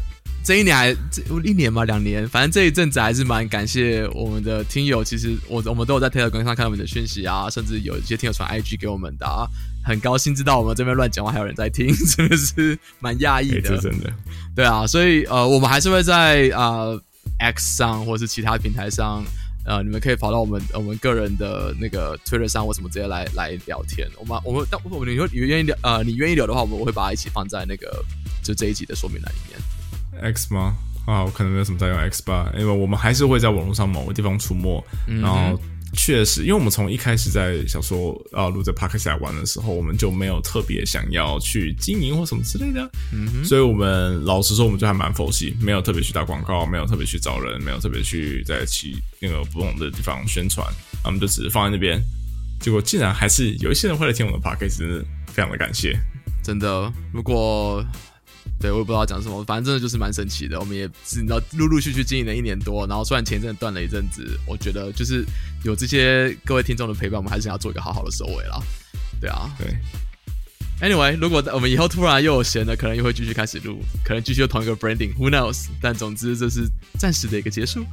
[0.45, 5.05] 这一年还这一年嘛两年，反正这一阵子还是蛮感谢我们的听友。
[5.05, 9.47] 其实我我们都有在 Telegram 上看到我们的讯息啊，甚至有一些听友传 IG 给我们的、啊，
[9.85, 11.87] 很高兴知道我们这边乱讲话还有人在听，
[12.17, 13.79] 真的是蛮讶异、的。
[13.79, 14.13] 真的
[14.57, 17.01] 对啊，所以呃，我们还是会在呃
[17.39, 19.25] X 上或是其他平台上，
[19.65, 24.09] 呃，你们可以跑到我们我们个人的那个 Twitter 上或什么直接来来聊天。
[24.19, 28.05] 我们我们但我你你愿意聊呃你愿意聊的话，我们我会把它一起放在那个
[28.43, 29.59] 就这一集的说明栏里面。
[30.21, 30.77] X 吗？
[31.07, 35.61] 啊，我可能没有什么在用 X 吧，因为我们还是会在网络上某个地方出没，嗯然后
[35.95, 50.67] 确实，因为我们从一开始在想说啊录这 podcast 来玩的时候，我们就没有特别想要去经营或什么之类的，嗯哼，所以我们老实说，我们就还蛮佛系，没有特别去打广告，没有特别去找人，没有特别去在其那个不同的地方宣传，
[51.05, 52.01] 我们就只是放在那边。
[52.61, 55.99] 结果竟然还是有一些人会来听我们的 podcast，真的非常的感谢。
[56.45, 57.85] 真的，如果
[58.63, 60.59] 对我也不知道讲什么，反正真的就是蛮神奇的。
[60.61, 65.25] 我们也是你知道陆陆续续经营了一年多，然后虽然前一阵断了一阵子，我觉得就是
[65.65, 68.63] 有这些各位听众的陪伴，我们还是想要做一个好好的收尾啦。
[69.21, 69.77] 对啊，对
[70.81, 75.67] ，Anyway，如果我们以后突然又有闲了，可能又会继续开始录，可能继续用同一个 branding，Who knows？
[75.81, 77.85] 但总之这是暂时的一个结束。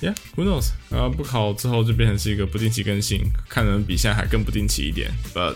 [0.00, 0.70] Yeah，who knows？
[0.90, 5.12] 啊，不考之后就变成是一个不定期更新，看能比现在还更不定期一点。
[5.34, 5.54] But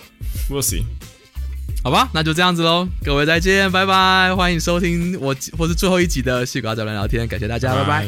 [0.49, 0.85] we'll see。
[1.83, 4.35] 好吧，那就这样子喽，各位再见，拜拜！
[4.35, 7.85] 欢迎收听我或是最后一集的西瓜仔乱聊天，感谢大家，拜。
[7.85, 8.07] 拜